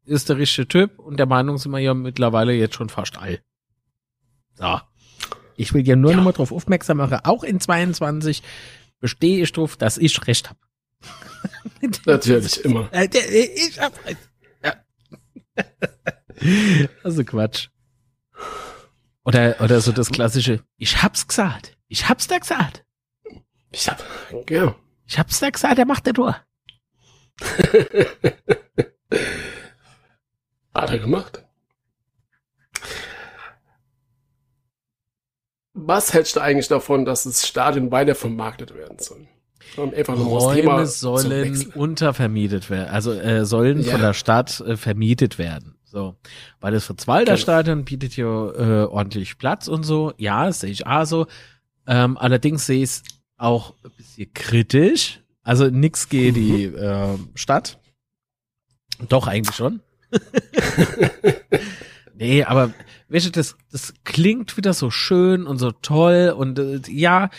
[0.05, 3.41] Ist der richtige Typ und der Meinung sind wir ja mittlerweile jetzt schon fast all.
[4.55, 4.81] So.
[5.57, 6.17] Ich will ja nur ja.
[6.19, 8.43] noch mal drauf aufmerksam machen, auch in 22
[9.01, 10.61] bestehe ich drauf, dass ich recht habe.
[12.07, 12.93] Natürlich immer.
[12.93, 13.93] Äh, ich hab,
[14.63, 14.75] ja.
[17.03, 17.69] Also Quatsch.
[19.25, 21.77] Oder, oder so das klassische, ich hab's gesagt.
[21.89, 22.85] Ich hab's da gesagt.
[23.73, 24.03] Ich hab,
[24.51, 24.77] ja.
[25.07, 26.37] Ich hab's da gesagt, er macht der Tor.
[30.75, 31.43] Hat er gemacht.
[35.73, 39.29] Was hältst du eigentlich davon, dass das Stadion weiter vermarktet werden soll?
[39.77, 43.93] Um Räume sollen untervermietet werden, also äh, sollen ja.
[43.93, 45.77] von der Stadt äh, vermietet werden.
[45.85, 46.17] So,
[46.61, 50.13] weil das Fritz-Walter Stadion bietet ja äh, ordentlich Platz und so.
[50.17, 51.27] Ja, sehe ich auch so.
[51.87, 53.03] Ähm, allerdings sehe ich es
[53.37, 55.21] auch ein bisschen kritisch.
[55.47, 57.79] Also nix gegen die äh, Stadt.
[59.09, 59.81] Doch, eigentlich schon.
[62.15, 62.75] nee, aber
[63.11, 67.31] weißt du, das, das klingt wieder so schön und so toll und äh, ja,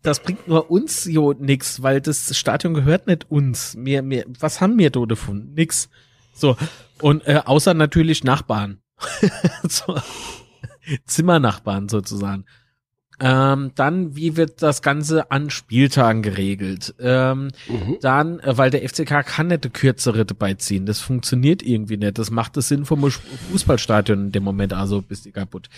[0.00, 3.74] das bringt nur uns jo nix, weil das Stadion gehört nicht uns.
[3.76, 5.52] Mir, mir, was haben wir da davon?
[5.52, 5.90] Nix.
[6.32, 6.56] So.
[7.02, 8.80] Und äh, außer natürlich Nachbarn.
[9.68, 9.94] so.
[11.04, 12.46] Zimmernachbarn sozusagen.
[13.20, 16.94] Ähm, dann, wie wird das Ganze an Spieltagen geregelt?
[16.98, 17.98] Ähm, mhm.
[18.00, 20.84] Dann, äh, weil der FCK kann nicht eine kürzere dabei ziehen.
[20.84, 22.18] Das funktioniert irgendwie nicht.
[22.18, 23.08] Das macht das Sinn vom
[23.52, 25.68] Fußballstadion in dem Moment also bist du kaputt.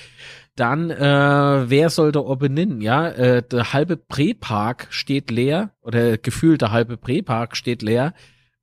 [0.54, 6.62] Dann, äh, wer soll da oben Ja, äh, der halbe Präpark steht leer oder gefühlt
[6.62, 8.14] der halbe Präpark steht leer.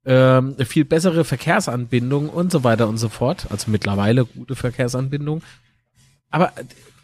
[0.05, 3.45] Ähm, viel bessere Verkehrsanbindung und so weiter und so fort.
[3.51, 5.43] Also mittlerweile gute Verkehrsanbindung.
[6.31, 6.51] Aber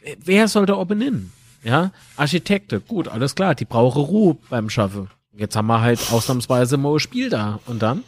[0.01, 1.29] äh, wer soll da oben
[1.63, 5.09] ja, Architekte, gut, alles klar, die brauche Ruhe beim Schaffen.
[5.33, 7.59] Jetzt haben wir halt ausnahmsweise mal ein Spiel da.
[7.65, 8.03] Und dann?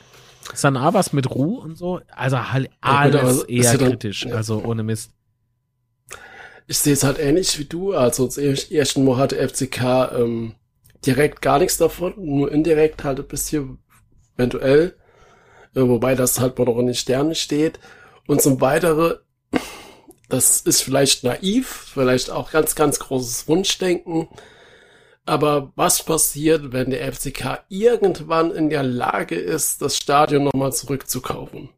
[0.52, 2.02] Ist dann auch was mit Ruhe und so?
[2.14, 4.36] Also halt alles ja, eher kritisch, ja.
[4.36, 5.12] also ohne Mist.
[6.68, 7.94] Ich sehe es halt ähnlich wie du.
[7.94, 10.56] Also zum ersten Mal hatte FCK ähm,
[11.06, 13.80] direkt gar nichts davon, nur indirekt halt ein bisschen
[14.36, 14.96] eventuell.
[15.76, 17.80] Äh, wobei das halt noch in den Sternen steht.
[18.28, 19.16] Und zum Weiteren
[20.32, 24.28] das ist vielleicht naiv, vielleicht auch ganz, ganz großes Wunschdenken.
[25.26, 31.70] Aber was passiert, wenn der FCK irgendwann in der Lage ist, das Stadion nochmal zurückzukaufen?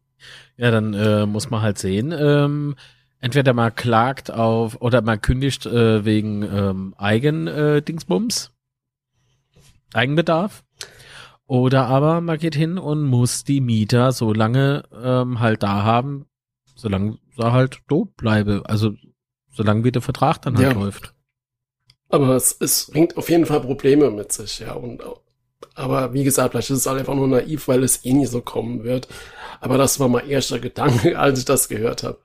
[0.56, 2.14] Ja, dann äh, muss man halt sehen.
[2.18, 2.76] Ähm,
[3.24, 8.52] Entweder man klagt auf oder man kündigt äh, wegen ähm, Eigen-Dingsbums,
[9.94, 10.66] äh, Eigenbedarf.
[11.48, 16.26] Oder aber man geht hin und muss die Mieter so lange ähm, halt da haben,
[16.84, 18.62] solange sie halt doof bleibe.
[18.66, 18.92] Also
[19.50, 20.74] solange wie der Vertrag dann halt ja.
[20.74, 21.16] läuft.
[22.10, 24.74] Aber es, es bringt auf jeden Fall Probleme mit sich, ja.
[24.74, 25.02] Und
[25.76, 28.42] aber wie gesagt, vielleicht ist es halt einfach nur naiv, weil es eh nie so
[28.42, 29.08] kommen wird.
[29.62, 32.20] Aber das war mein erster Gedanke, als ich das gehört habe.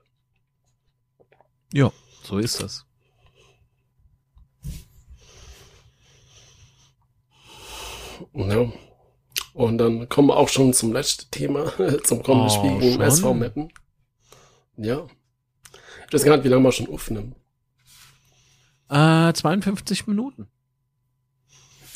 [1.73, 1.91] Ja,
[2.23, 2.85] so ist das.
[8.33, 8.71] Ja.
[9.53, 11.71] Und dann kommen wir auch schon zum letzten Thema,
[12.03, 13.71] zum kommenden oh, Spiel gegen SV Meppen.
[14.79, 15.05] Ja.
[16.07, 17.35] Ich weiß gar nicht, wie lange wir schon aufnehmen.
[18.89, 20.47] Äh, 52 Minuten.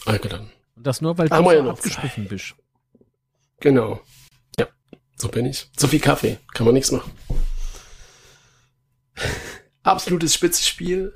[0.06, 0.52] Okay, dann.
[0.76, 2.56] Und das nur, weil du so ja abgeschliffen bist.
[3.62, 4.02] Genau.
[4.60, 4.68] Ja,
[5.16, 5.72] so bin ich.
[5.78, 7.12] Zu viel Kaffee, kann man nichts machen.
[9.84, 11.16] Absolutes Spitzenspiel.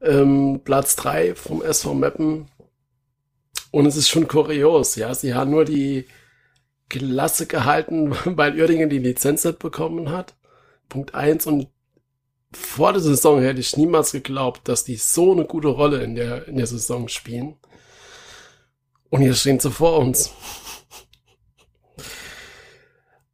[0.00, 2.48] Ähm, Platz 3 vom SV Meppen.
[3.70, 5.14] Und es ist schon kurios, ja.
[5.14, 6.06] Sie haben nur die
[6.88, 10.34] Klasse gehalten, weil Uerdingen die Lizenz nicht bekommen hat.
[10.88, 11.68] Punkt 1 und
[12.52, 16.48] vor der Saison hätte ich niemals geglaubt, dass die so eine gute Rolle in der,
[16.48, 17.56] in der Saison spielen.
[19.10, 20.32] Und hier stehen sie vor uns.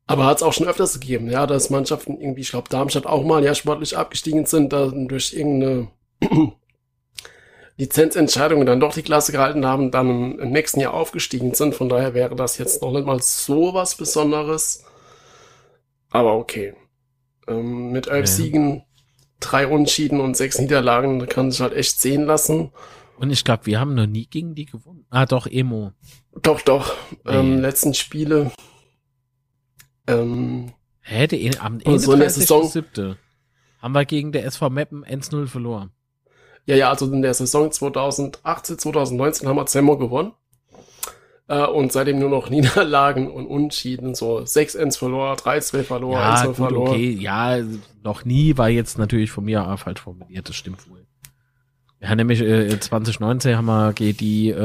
[0.06, 3.24] Aber hat es auch schon öfters gegeben, ja, dass Mannschaften irgendwie, ich glaube, Darmstadt auch
[3.24, 5.88] mal ja sportlich abgestiegen sind, dann durch irgendeine
[7.82, 11.74] Lizenzentscheidung dann doch die Klasse gehalten haben, dann im nächsten Jahr aufgestiegen sind.
[11.74, 14.84] Von daher wäre das jetzt noch nicht mal so was Besonderes.
[16.10, 16.74] Aber okay.
[17.48, 18.32] Ähm, mit elf ja.
[18.32, 18.84] Siegen,
[19.40, 22.70] drei Unschieden und sechs Niederlagen kann sich halt echt sehen lassen.
[23.16, 25.04] Und ich glaube, wir haben noch nie gegen die gewonnen.
[25.10, 25.92] Ah, doch, Emo.
[26.40, 26.94] Doch, doch.
[27.24, 27.32] Nee.
[27.32, 28.52] Ähm, letzten Spiele.
[30.06, 32.70] Ähm, Hä, die, am Ende so in der Saison,
[33.80, 35.90] haben wir gegen der SV Meppen 1-0 verloren.
[36.66, 40.32] Ja, ja, also in der Saison 2018, 2019 haben wir Zemmo gewonnen.
[41.48, 46.56] Äh, und seitdem nur noch Niederlagen und Unschieden, so 6-1 verloren, 3-2 verloren, ja, 1
[46.56, 46.88] verloren.
[46.88, 47.58] Okay, ja,
[48.02, 51.06] noch nie war jetzt natürlich von mir falsch formuliert, das stimmt wohl.
[52.00, 54.56] Ja, nämlich äh, 2019 haben wir die äh,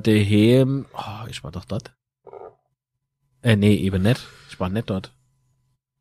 [0.00, 0.86] daheim.
[0.94, 1.92] Oh, ich war doch dort.
[3.42, 4.26] Äh, nee, eben nicht.
[4.50, 5.14] Ich war nicht dort.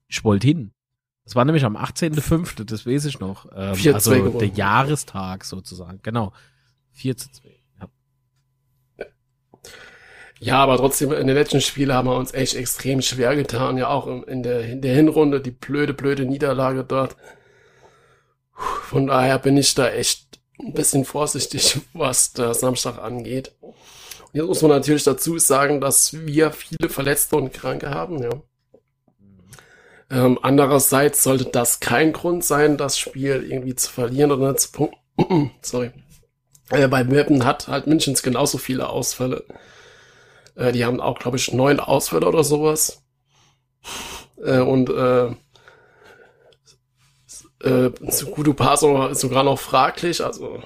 [0.07, 0.71] Ich wollte hin.
[1.25, 3.47] Das war nämlich am 18.05., das weiß ich noch.
[3.51, 4.39] Ähm, also gewonnen.
[4.39, 5.99] der Jahrestag sozusagen.
[6.03, 6.31] Genau.
[6.91, 7.49] 4 zu 2.
[7.79, 9.07] Ja.
[10.39, 13.77] ja, aber trotzdem, in den letzten Spielen haben wir uns echt extrem schwer getan.
[13.77, 17.15] Ja, auch in der, in der Hinrunde, die blöde, blöde Niederlage dort.
[18.53, 23.51] Von daher bin ich da echt ein bisschen vorsichtig, was der Samstag angeht.
[23.61, 23.73] Und
[24.33, 28.41] jetzt muss man natürlich dazu sagen, dass wir viele Verletzte und Kranke haben, ja.
[30.09, 35.51] Ähm, andererseits sollte das kein Grund sein, das Spiel irgendwie zu verlieren oder zu punkten.
[35.61, 35.91] Sorry.
[36.69, 39.45] Äh, bei Mappen hat halt Münchens genauso viele Ausfälle.
[40.55, 43.03] Äh, die haben auch, glaube ich, neun Ausfälle oder sowas.
[44.43, 45.27] Äh, und äh,
[47.63, 47.91] äh,
[48.31, 50.61] Gudu Paso ist sogar noch fraglich, also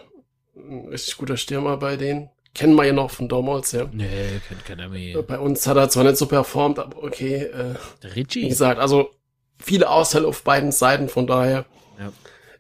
[0.56, 2.30] ein richtig guter Stürmer bei denen.
[2.54, 3.88] Kennen wir ja noch von damals, ja.
[3.92, 5.22] Nee, kennt keiner mehr.
[5.22, 7.44] Bei uns hat er zwar nicht so performt, aber okay.
[7.44, 7.76] Äh,
[8.16, 8.44] Richie.
[8.44, 9.12] Wie gesagt, also
[9.60, 11.66] viele Ausfälle auf beiden Seiten, von daher
[11.99, 12.12] ja.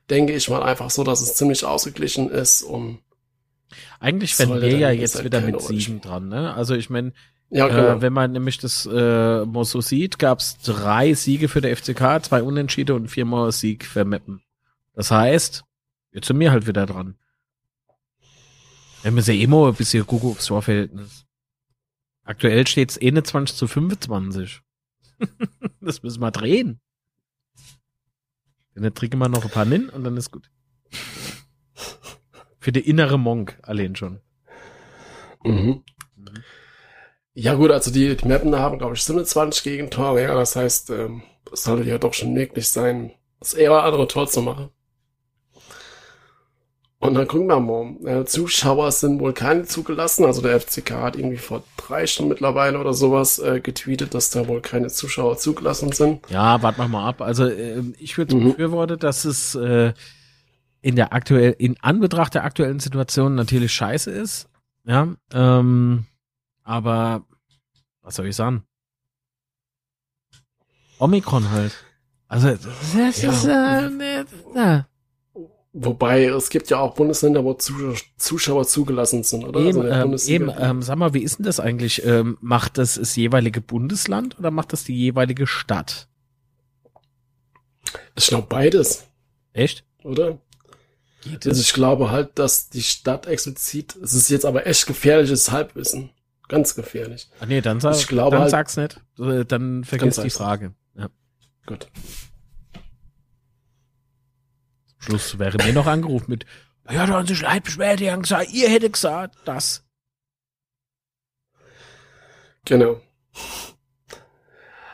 [0.09, 2.99] denke ich mal einfach so, dass es ziemlich ausgeglichen ist und
[3.99, 6.53] eigentlich wären wir ja jetzt wieder mit Siegen dran, ne?
[6.53, 7.13] Also ich meine,
[7.49, 7.97] ja, genau.
[7.97, 11.75] Äh, wenn man nämlich das äh, mal so sieht, gab es drei Siege für der
[11.75, 14.41] FCK, zwei Unentschiede und viermal Sieg für Meppen.
[14.93, 15.63] Das heißt,
[16.11, 17.15] jetzt sind wir halt wieder dran.
[19.01, 21.25] Wir müssen ja immer ein bisschen gucken aufs Torverhältnis.
[22.23, 24.61] Aktuell steht es 21 zu 25.
[25.81, 26.79] das müssen wir drehen.
[28.79, 30.49] Dann trinken wir noch ein paar Nin und dann ist gut.
[32.59, 34.21] Für die innere Monk allein schon.
[35.43, 35.53] Mhm.
[35.53, 35.83] mhm.
[37.33, 40.23] Ja gut, also die, die Mappen haben, glaube ich, 27 Gegentore.
[40.23, 41.23] Ja, das heißt, ähm,
[41.53, 44.71] es sollte ja doch schon möglich sein, das eher andere Tor zu machen.
[47.01, 47.95] Und dann gucken wir mal.
[48.05, 50.25] Äh, Zuschauer sind wohl keine zugelassen.
[50.25, 54.47] Also der FCK hat irgendwie vor drei Stunden mittlerweile oder sowas äh, getweetet, dass da
[54.49, 56.29] wohl keine Zuschauer zugelassen sind.
[56.29, 57.21] Ja, warte mal ab.
[57.21, 58.51] Also äh, ich würde mhm.
[58.51, 59.93] befürworten, dass es äh,
[60.81, 64.49] in der aktuell in Anbetracht der aktuellen Situation natürlich scheiße ist.
[64.85, 66.05] Ja, ähm,
[66.63, 67.23] aber
[68.01, 68.63] was soll ich sagen?
[70.99, 71.73] Omikron halt.
[72.27, 73.31] Also das ja.
[73.31, 74.85] ist äh, ne, ne.
[75.71, 79.59] Wobei es gibt ja auch Bundesländer, wo Zuschauer zugelassen sind, oder?
[79.59, 82.03] Eben, also ähm, eben ähm, sag mal, wie ist denn das eigentlich?
[82.05, 86.07] Ähm, macht das das jeweilige Bundesland oder macht das die jeweilige Stadt?
[88.15, 89.07] Ich glaube beides,
[89.53, 89.83] Echt?
[90.03, 90.39] oder?
[91.21, 95.51] Geht Also ich glaube halt, dass die Stadt explizit, es ist jetzt aber echt gefährliches
[95.51, 96.11] Halbwissen.
[96.47, 97.29] Ganz gefährlich.
[97.39, 98.99] Ah, nee, dann, sag, Ich glaube dann halt- sag's nicht.
[99.17, 100.31] Dann vergiss die.
[100.31, 100.73] Frage.
[100.95, 101.09] Ja.
[101.67, 101.87] Gut.
[104.99, 106.45] Schluss wäre mir noch angerufen mit,
[106.89, 109.85] ja, da haben sich Leid beschwert, die haben gesagt, ihr hättet gesagt, das.
[112.65, 113.01] Genau.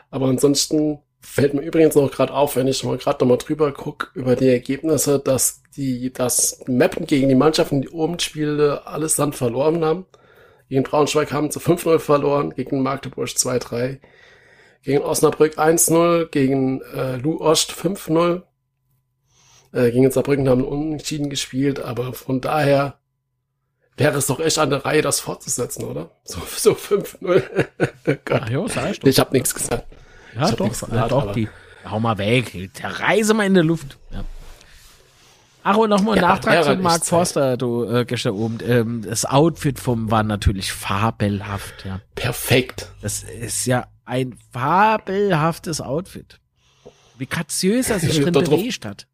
[0.10, 4.08] Aber ansonsten fällt mir übrigens noch gerade auf, wenn ich mal gerade nochmal drüber gucke,
[4.14, 9.84] über die Ergebnisse, dass die das Mappen gegen die Mannschaften, die oben spiele, allesamt verloren
[9.84, 10.06] haben.
[10.70, 14.00] Gegen Braunschweig haben sie 5-0 verloren, gegen Magdeburg 2-3,
[14.84, 18.44] gegen Osnabrück 1-0, gegen äh, Lu Ost 5-0,
[19.76, 22.98] äh, gegen Saarbrücken haben unentschieden gespielt, aber von daher
[23.98, 26.12] wäre es doch echt an der Reihe, das fortzusetzen, oder?
[26.24, 27.44] So, so 5-0.
[28.26, 28.42] Gott.
[28.44, 29.86] Ach ja, sag ich habe nichts gesagt.
[30.34, 31.50] Ja, doch, nichts ja, gesagt, doch, die.
[31.90, 33.98] Hau mal weg, zerreiße mal in der Luft.
[34.12, 34.24] Ja.
[35.64, 37.06] Ach, und nochmal ein Ja, Nachtrag zu Mark.
[37.06, 38.58] Forster, du, äh, gestern oben.
[38.66, 42.02] Ähm, das Outfit vom war natürlich fabelhaft, ja.
[42.16, 42.92] Perfekt.
[43.02, 46.40] Das ist ja ein fabelhaftes Outfit.
[47.18, 49.08] Wie graziös er sich drin bewegt hat.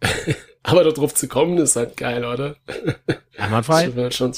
[0.62, 2.56] Aber darauf zu kommen, ist halt geil, oder?
[3.36, 3.90] Einwandfrei?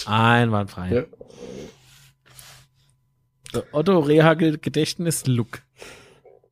[0.06, 0.94] Einwandfrei.
[0.94, 1.04] Ja.
[3.52, 5.62] Der Otto Rehagel Gedächtnis Look.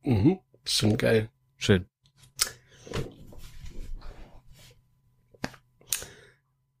[0.03, 1.29] mhm, schon geil.
[1.57, 1.85] Schön.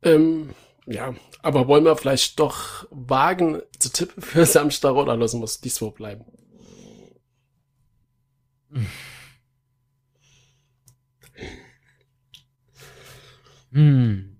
[0.03, 0.49] Ähm,
[0.85, 5.61] ja, aber wollen wir vielleicht doch wagen zu tippen für Samstag oder lassen wir es
[5.61, 6.25] diesmal bleiben?
[13.71, 14.37] Hm.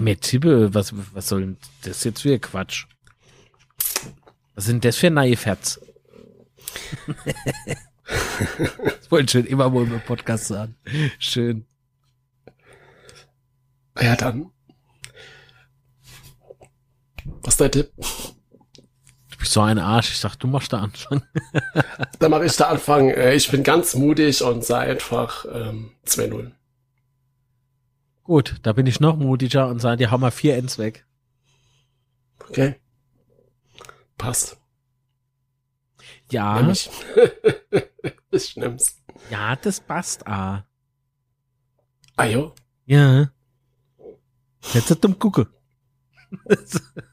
[0.00, 2.86] Mir Tippe, was, was soll denn das jetzt für Quatsch?
[4.54, 5.80] Was sind das für neue Ferts?
[8.06, 10.76] das wollte ich schon immer wohl im Podcast sagen.
[11.18, 11.66] Schön.
[14.00, 14.50] Ja, dann.
[17.42, 17.92] Was ist dein Tipp?
[19.40, 20.10] Bist so ein Arsch.
[20.12, 21.22] Ich sag, du machst da Anfang.
[22.20, 23.08] Dann mache ich da Anfang.
[23.08, 26.52] Äh, Ich bin ganz mutig und sage einfach ähm, 2-0.
[28.22, 31.04] Gut, da bin ich noch mutiger und sage, dir hau mal vier Ends weg.
[32.48, 32.76] Okay?
[34.18, 34.56] Passt.
[36.30, 36.90] Ja, Nimm ich.
[38.56, 38.96] nimm's.
[39.30, 40.64] ja, das passt, ah.
[42.16, 42.54] Ah jo.
[42.86, 43.30] Ja.
[44.74, 45.48] Jetzt so dumm gucke.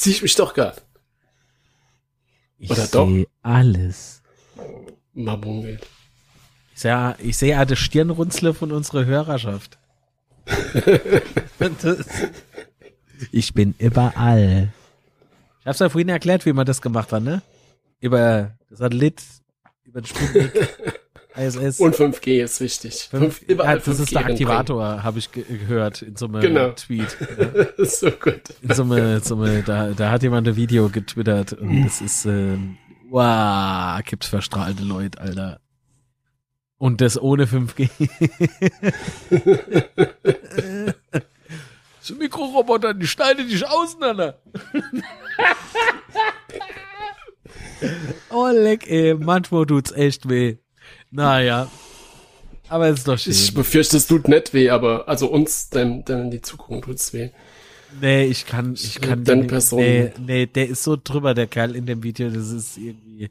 [0.00, 0.54] Sieh ich mich doch.
[2.56, 3.06] Ich Oder doch?
[3.06, 4.22] sehe alles.
[5.12, 5.78] Mabungel.
[6.74, 9.78] Ich sehe, ich sehe ja das Stirnrunzle von unserer Hörerschaft.
[13.32, 14.72] Ich bin überall.
[15.60, 17.42] Ich hab's ja vorhin erklärt, wie man das gemacht hat, ne?
[18.00, 19.22] Über Satellit,
[19.84, 20.50] über den Sputnik,
[21.36, 21.80] ISS.
[21.80, 23.08] Und 5G ist wichtig.
[23.10, 24.50] Fünf, überall ja, das ist 5G der hinbringen.
[24.52, 26.70] Aktivator, habe ich ge gehört in so einem Genau.
[26.70, 27.16] Tweet.
[27.78, 27.84] Ja.
[27.84, 28.42] so gut.
[28.62, 32.24] In so einem, so einem, da, da hat jemand ein Video getwittert und das ist,
[32.26, 32.76] ähm,
[33.08, 35.60] wow, gibt's verstrahlte Leute, Alter.
[36.78, 37.90] Und das ohne 5G.
[42.00, 44.40] so Mikroroboter, die schneiden dich auseinander.
[48.30, 50.56] oh, leck, ey, manchmal tut's echt weh.
[51.10, 51.68] Naja.
[52.68, 53.32] Aber es ist doch schön.
[53.32, 57.12] Ich befürchte, es tut nicht weh, aber also uns, denn, denn in die Zukunft tut's
[57.12, 57.30] weh.
[58.00, 61.74] Nee, ich kann, ich kann Den Person- nee, nee, der ist so drüber, der Kerl
[61.74, 63.30] in dem Video, das ist irgendwie,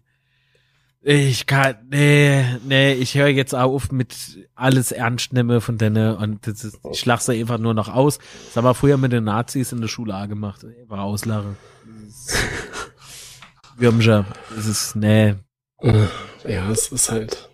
[1.02, 4.14] ich kann, nee, nee, ich höre jetzt auf mit
[4.56, 8.20] alles ernst nehme von denen und das ist, ich lach sie einfach nur noch aus.
[8.48, 11.56] Das haben wir früher mit den Nazis in der Schule auch gemacht, einfach auslachen.
[13.78, 15.36] Würmscher, das ist, nee.
[16.46, 17.49] Ja, es ist halt.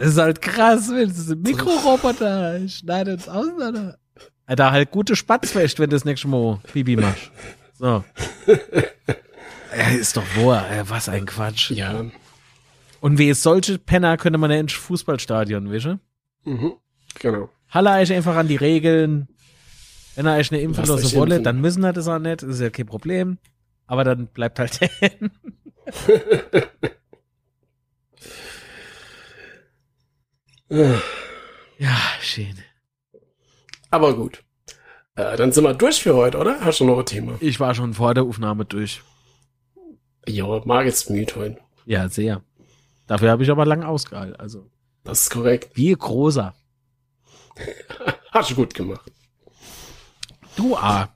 [0.00, 3.98] Das ist halt krass, das ist ein Mikroroboter, ich schneide uns auseinander.
[4.46, 7.30] Alter, halt gute Spatzfecht, wenn du das nächste Mal Bibi machst.
[7.78, 8.02] So.
[9.76, 11.72] Ja, ist doch wahr, ey, was ein Quatsch.
[11.72, 12.06] Ja.
[13.00, 16.00] Und wie es solche Penner könnte man ja ins Fußballstadion wischen.
[16.44, 16.72] Mhm.
[17.18, 17.50] Genau.
[17.68, 19.28] Halle euch einfach an die Regeln.
[20.14, 21.44] Wenn ihr euch eine impflose wolle, impfen.
[21.44, 23.36] dann müssen wir das auch nicht, ist ja kein Problem.
[23.86, 24.80] Aber dann bleibt halt
[30.70, 32.54] Ja, schön.
[33.90, 34.44] Aber gut.
[35.16, 36.60] Äh, dann sind wir durch für heute, oder?
[36.60, 37.36] Hast du noch ein Thema?
[37.40, 39.02] Ich war schon vor der Aufnahme durch.
[40.28, 41.58] Ja, mag jetzt müde heute.
[41.86, 42.42] Ja, sehr.
[43.08, 44.36] Dafür habe ich aber lang ausgehalten.
[44.36, 44.70] Also,
[45.02, 45.76] Das ist korrekt.
[45.76, 46.54] wie großer.
[48.30, 49.10] Hast du gut gemacht.
[50.54, 51.08] Du, ah,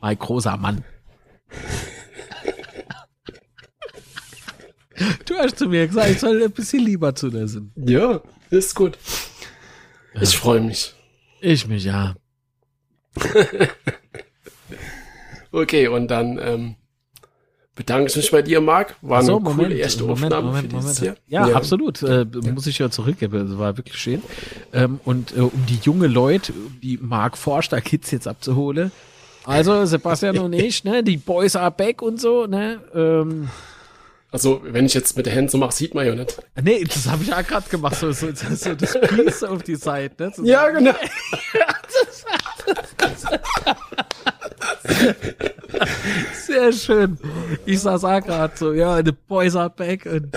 [0.00, 0.84] mein großer Mann.
[5.26, 7.70] Du hast zu mir gesagt, ich soll ein bisschen lieber zu dir sind.
[7.76, 8.20] Ja,
[8.50, 8.98] ist gut.
[10.20, 10.94] Ich freue mich.
[11.40, 12.14] Ich mich, ja.
[15.50, 16.74] Okay, und dann ähm,
[17.74, 18.96] bedanke ich mich bei dir, Marc.
[19.00, 21.20] War So, eine Moment, coole erste Moment, Aufnahme Moment, für dieses Moment.
[21.26, 21.48] Jahr.
[21.48, 22.02] Ja, absolut.
[22.02, 23.52] Äh, muss ich ja zurückgeben.
[23.52, 24.22] Es war wirklich schön.
[24.72, 28.92] Ähm, und äh, um die junge Leute, die Mark Forster Kids jetzt abzuholen.
[29.44, 32.80] Also Sebastian und ich, ne, die Boys are back und so, ne.
[32.94, 33.48] Ähm,
[34.30, 36.38] Also, wenn ich jetzt mit der Hand so mache, sieht man ja nicht.
[36.62, 39.76] nee, das habe ich ja gerade gemacht, so, so, so, so das Peace auf die
[39.76, 40.32] Seite, ne?
[40.36, 40.92] So, Ja, genau.
[46.46, 47.18] Sehr schön.
[47.64, 50.36] Ich saß auch gerade so, ja, the boys are back und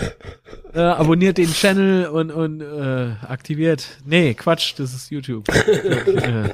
[0.74, 3.86] äh, abonniert den Channel und, und äh, aktiviert.
[4.06, 5.50] Nee, Quatsch, das ist YouTube.
[5.50, 6.54] äh,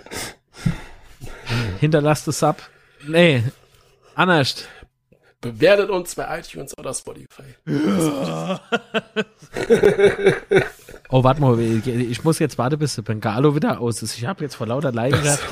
[1.80, 2.58] hinterlasst es Sub.
[3.08, 3.44] Nee,
[4.16, 4.66] anders.
[5.40, 7.44] Bewertet uns bei iTunes oder Spotify.
[11.10, 14.18] Oh, warte mal, ich, muss jetzt warten, bis der Bengalo wieder aus ist.
[14.18, 15.48] Ich habe jetzt vor lauter Leidenschaft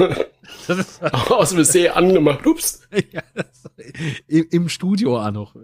[1.30, 2.46] Aus dem See angemacht.
[2.46, 2.82] Ups.
[3.12, 3.22] ja,
[4.28, 5.56] im, im Studio auch noch.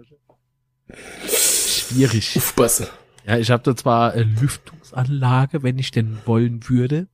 [1.26, 2.36] Schwierig.
[2.36, 2.88] Aufpasse.
[3.26, 7.06] Ja, ich habe da zwar eine Lüftungsanlage, wenn ich denn wollen würde.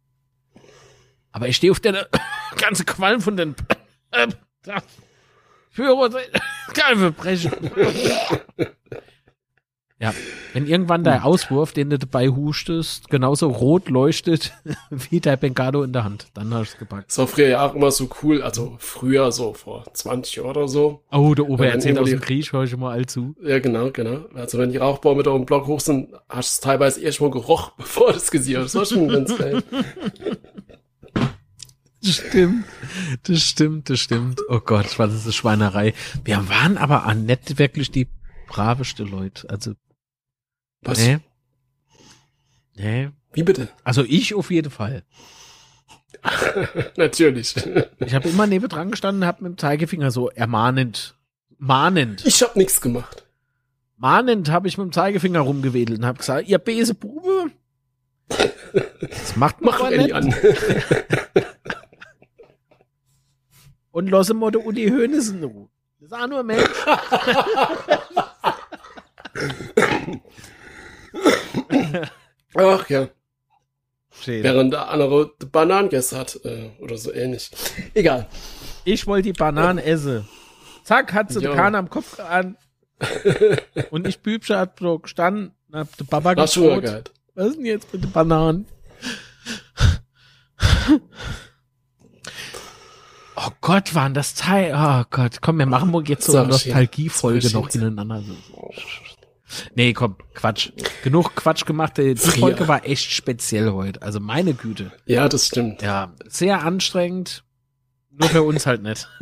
[1.33, 2.09] Aber ich stehe auf der
[2.57, 3.57] ganze Qualm von den
[4.13, 4.29] äh,
[5.79, 6.11] Führer.
[6.75, 7.53] Kann verbrechen.
[10.01, 10.13] Ja,
[10.53, 14.53] wenn irgendwann der Auswurf, den du dabei hustest, genauso rot leuchtet
[14.91, 17.11] wie der Bengalo in der Hand, dann hast du es gepackt.
[17.11, 18.43] Das war früher ja auch immer so cool.
[18.43, 21.03] Also früher, so vor 20 Jahren oder so.
[21.13, 23.37] Oh, der Ober erzählt immer aus dem Krieg, höre ich schon mal allzu.
[23.41, 24.25] Ja, genau, genau.
[24.35, 27.31] Also wenn die Rauchbäume da im Block hoch sind, hast du es teilweise erst mal
[27.31, 28.75] gerochen, bevor du es gesehen hast.
[28.75, 29.63] Das war schon ganz geil.
[32.03, 32.65] Das stimmt,
[33.25, 34.41] das stimmt, das stimmt.
[34.49, 35.95] Oh Gott, was ist das Schweinerei.
[36.25, 38.09] Wir waren aber auch nicht wirklich die
[38.47, 39.49] braveste Leute.
[39.51, 39.75] Also,
[40.83, 40.99] Was?
[40.99, 41.19] nee.
[42.77, 43.11] Nee.
[43.33, 43.69] Wie bitte?
[43.83, 45.03] Also ich auf jeden Fall.
[46.97, 47.55] Natürlich.
[47.99, 51.17] Ich habe immer neben dran gestanden, habe mit dem Zeigefinger so ermahnend,
[51.59, 53.27] mahnend, Ich hab nichts gemacht.
[53.97, 57.51] mahnend habe ich mit dem Zeigefinger rumgewedelt und habe gesagt, ihr bese Bube.
[59.01, 60.35] Das macht man Mach nicht an.
[63.91, 65.69] Und lasse mal der Udi Hoeneß in Ruhe.
[66.01, 66.69] Das ist auch nur ein Mensch.
[72.55, 73.09] Ach ja.
[74.11, 74.43] Schön.
[74.43, 76.41] Während der andere Bananen gegessen hat.
[76.45, 77.51] Äh, oder so ähnlich.
[77.95, 78.27] Egal.
[78.85, 80.27] Ich wollte die Bananen essen.
[80.85, 81.51] Zack, hat sie Ja.
[81.51, 82.57] den Kahn am Kopf an.
[83.91, 87.93] Und ich Bübsche hat so gestanden, hab den Papa mal gefragt, was ist denn jetzt
[87.93, 88.67] mit den Bananen?
[93.41, 94.75] Oh Gott, waren das Teil.
[94.75, 96.49] Oh Gott, komm, wir machen wohl jetzt so eine.
[96.49, 97.85] Nostalgie-Folge noch Ihnen.
[97.85, 98.35] hintereinander.
[99.75, 100.73] Nee, komm, Quatsch.
[101.05, 101.99] Genug Quatsch gemacht.
[101.99, 102.41] Die Frier.
[102.41, 104.03] Folge war echt speziell heute.
[104.03, 104.91] Also meine Güte.
[105.07, 105.83] Ja, das stimmt.
[105.83, 107.45] Ja, sehr anstrengend.
[108.11, 109.09] Nur für uns halt nicht.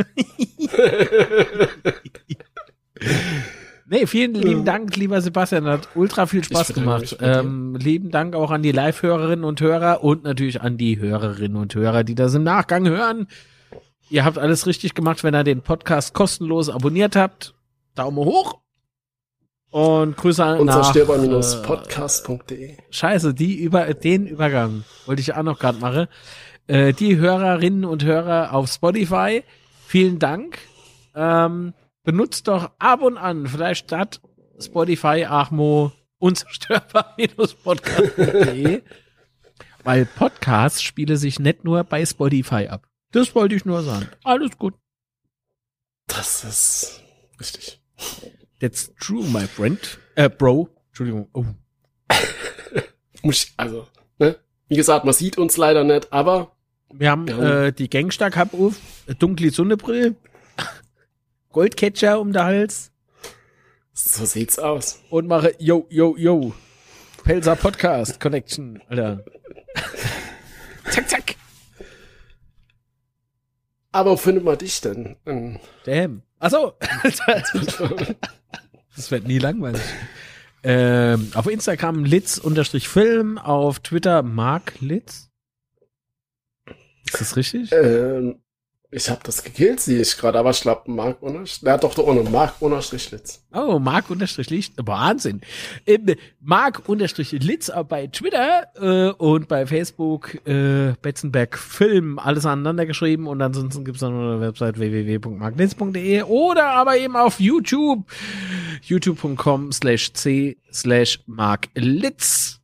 [3.89, 5.67] Nee, vielen lieben Dank, lieber Sebastian.
[5.67, 7.19] Hat ultra viel Spaß gemacht.
[7.21, 11.73] Ähm, lieben Dank auch an die Live-Hörerinnen und Hörer und natürlich an die Hörerinnen und
[11.73, 13.29] Hörer, die das im Nachgang hören.
[14.09, 17.55] Ihr habt alles richtig gemacht, wenn ihr den Podcast kostenlos abonniert habt.
[17.95, 18.61] Daumen hoch.
[19.71, 20.85] Und Grüße nach Unser äh.
[22.91, 26.07] Scheiße, die über den Übergang wollte ich auch noch gerade machen.
[26.69, 29.43] Äh, die Hörerinnen und Hörer auf Spotify,
[29.87, 30.59] vielen Dank.
[31.15, 34.21] Ähm, benutzt doch ab und an, vielleicht statt
[34.59, 38.83] Spotify Achmo unzerstörbar-podcast.de,
[39.85, 42.89] weil Podcasts spiele sich nicht nur bei Spotify ab.
[43.17, 44.09] Das wollte ich nur sagen.
[44.25, 44.75] Alles gut.
[46.07, 47.01] Das ist
[47.41, 47.81] richtig.
[48.61, 49.99] That's true, my friend.
[50.17, 50.69] Äh, Bro.
[50.89, 51.29] Entschuldigung.
[51.33, 51.45] Oh.
[53.23, 53.87] Muss ich, also,
[54.19, 54.37] ne?
[54.69, 56.57] Wie gesagt, man sieht uns leider nicht, aber
[56.93, 57.65] Wir haben Ja.
[57.67, 58.77] äh, die Gangstar Cup auf,
[59.19, 60.15] dunkle Sonnebrille,
[61.53, 62.93] Goldcatcher um den Hals
[63.95, 65.01] so sieht's aus.
[65.09, 66.53] und mache yo, yo, yo.
[67.25, 69.25] Pelzer Podcast Connection, Alter.
[70.91, 71.37] zack, zack.
[73.97, 75.17] Aber wo findet man dich denn?
[75.85, 76.21] Damn.
[76.39, 76.75] Achso.
[78.95, 79.81] das wird nie langweilig.
[80.63, 85.31] Ähm, auf Instagram litz-film, auf Twitter Mark Litz.
[87.07, 87.73] Ist das richtig?
[87.73, 88.43] ähm,
[88.97, 91.61] Ich habe das gekillt, sehe ich gerade, aber ich glaube, Mark unterstrich.
[91.61, 93.45] Ja, doch, ohne Mark unterstrich Litz.
[93.53, 94.73] Oh, Mark unterstrich Litz.
[94.79, 95.43] Wahnsinn.
[95.87, 102.19] Ähm, Mark unterstrich Litz bei Twitter äh, und bei Facebook äh, Betzenberg Film.
[102.19, 108.03] Alles aneinander geschrieben und ansonsten gibt's dann eine Website www.marklitz.de oder aber eben auf YouTube.
[108.83, 112.63] youtube.com slash c slash Mark Litz.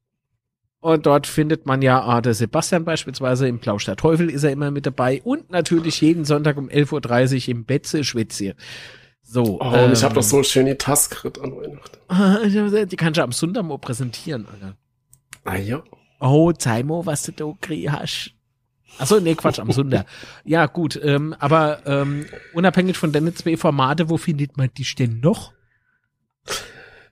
[0.83, 4.51] Und dort findet man ja, ah, der Sebastian beispielsweise im Plausch der Teufel ist er
[4.51, 8.57] immer mit dabei und natürlich jeden Sonntag um 11.30 Uhr im Betze Schwitze.
[9.23, 9.61] So.
[9.61, 12.89] Oh, ähm, und ich habe doch so schön die Taskrit an Weihnachten.
[12.89, 14.77] Die kannst du am Sonntag mal präsentieren, Alter.
[15.45, 15.85] Ah ja.
[16.19, 18.33] Oh, zeig mal, was du da gekriegt hast.
[18.99, 20.07] Achso, nee, Quatsch, am Sonntag.
[20.45, 25.21] ja, gut, ähm, aber ähm, unabhängig von den zwei Formate, wo findet man dich denn
[25.21, 25.53] noch?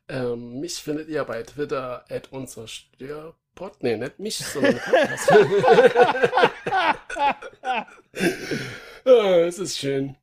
[0.08, 3.82] Ähm, mich findet ihr bei Twitter at unzerstört Pod?
[3.82, 4.76] Nee, nicht mich, sondern
[9.04, 10.16] ah, es ist schön.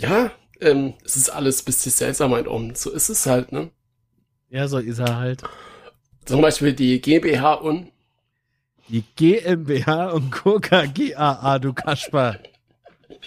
[0.00, 2.74] Ja, ähm, es ist alles ein bisschen seltsam halt um.
[2.74, 3.70] So ist es halt, ne?
[4.50, 5.44] Ja, so ist er halt.
[6.24, 7.92] Zum Beispiel die GmbH und
[8.88, 12.40] die GmbH und Coca GAA, du Kasper.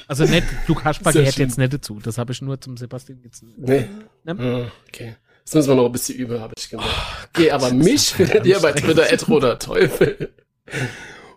[0.09, 2.01] Also nicht, du Kasper gehört jetzt nicht dazu.
[2.03, 3.41] Das habe ich nur zum Sebastian jetzt.
[3.55, 3.87] Nee.
[4.25, 4.35] Ne?
[4.37, 5.15] Ah, okay.
[5.47, 6.89] Das müssen wir noch ein bisschen üben, habe ich gemacht.
[6.89, 10.33] Oh, okay, aber mich findet ihr bei Twitter at Teufel.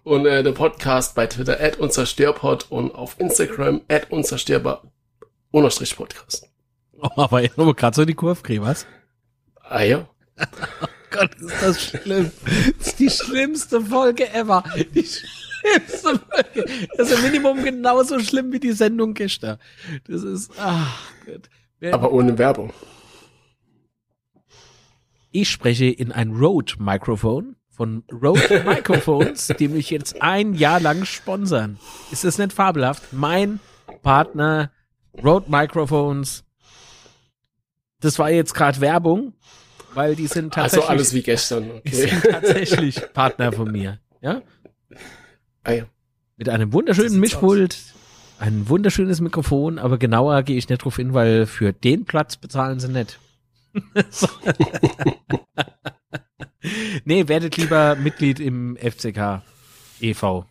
[0.02, 4.82] Und äh, der Podcast bei Twitter at unzerstörpod und auf Instagram at unzerstörbar
[5.52, 6.48] unterstrich Podcast.
[7.00, 8.84] Oh, aber ich habe gerade so die Kurve kriegen, was?
[9.62, 10.08] Ah ja.
[10.82, 12.32] oh Gott, ist das schlimm.
[12.78, 14.64] Das ist die schlimmste Folge ever.
[14.92, 16.68] Die schlimmste Folge.
[16.96, 19.60] Das ist im Minimum genauso schlimm wie die Sendung gestern.
[20.08, 21.48] Das ist, ach Gott.
[21.92, 22.72] Aber ohne Werbung.
[25.32, 31.78] Ich spreche in ein Rode-Mikrofon von Rode Microphones, die mich jetzt ein Jahr lang sponsern.
[32.10, 33.12] Ist das nicht fabelhaft?
[33.12, 33.60] Mein
[34.02, 34.72] Partner
[35.22, 36.44] Rode Microphones.
[38.00, 39.34] Das war jetzt gerade Werbung,
[39.94, 40.82] weil die sind tatsächlich.
[40.82, 41.70] Also alles wie gestern.
[41.70, 41.80] Okay.
[41.84, 44.00] Die sind tatsächlich Partner von mir.
[44.20, 44.42] Ja.
[45.62, 45.84] Ah, ja.
[46.36, 47.78] Mit einem wunderschönen Mischpult,
[48.38, 52.80] ein wunderschönes Mikrofon, aber genauer gehe ich nicht drauf hin, weil für den Platz bezahlen
[52.80, 53.18] sie nicht.
[57.04, 59.42] nee, werdet lieber Mitglied im FCK
[60.00, 60.46] e.V.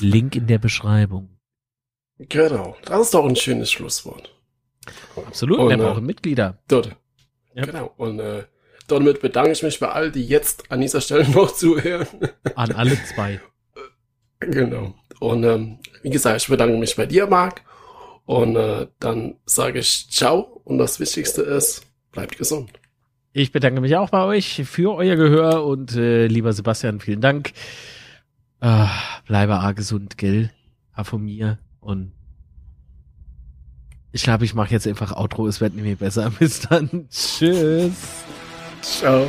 [0.00, 1.36] Link in der Beschreibung.
[2.18, 4.34] Genau, das ist doch ein schönes Schlusswort.
[5.16, 6.58] Absolut, und, wir brauchen äh, Mitglieder.
[6.68, 6.96] Dort.
[7.54, 7.64] Ja.
[7.64, 7.92] Genau.
[7.96, 8.44] Und äh,
[8.86, 12.06] damit bedanke ich mich bei all, die jetzt an dieser Stelle noch zuhören.
[12.54, 13.40] An alle zwei.
[14.40, 14.94] Genau.
[15.18, 17.62] Und ähm, wie gesagt, ich bedanke mich bei dir, Marc.
[18.30, 22.70] Und äh, dann sage ich ciao und das Wichtigste ist, bleibt gesund.
[23.32, 27.50] Ich bedanke mich auch bei euch für euer Gehör und äh, lieber Sebastian, vielen Dank.
[28.60, 28.86] Äh,
[29.26, 30.52] bleibe a gesund, gell?
[30.92, 32.12] A von mir und
[34.12, 36.30] ich glaube, ich mache jetzt einfach Outro, es wird mehr besser.
[36.38, 37.08] Bis dann.
[37.10, 37.92] Tschüss.
[38.80, 39.26] Ciao.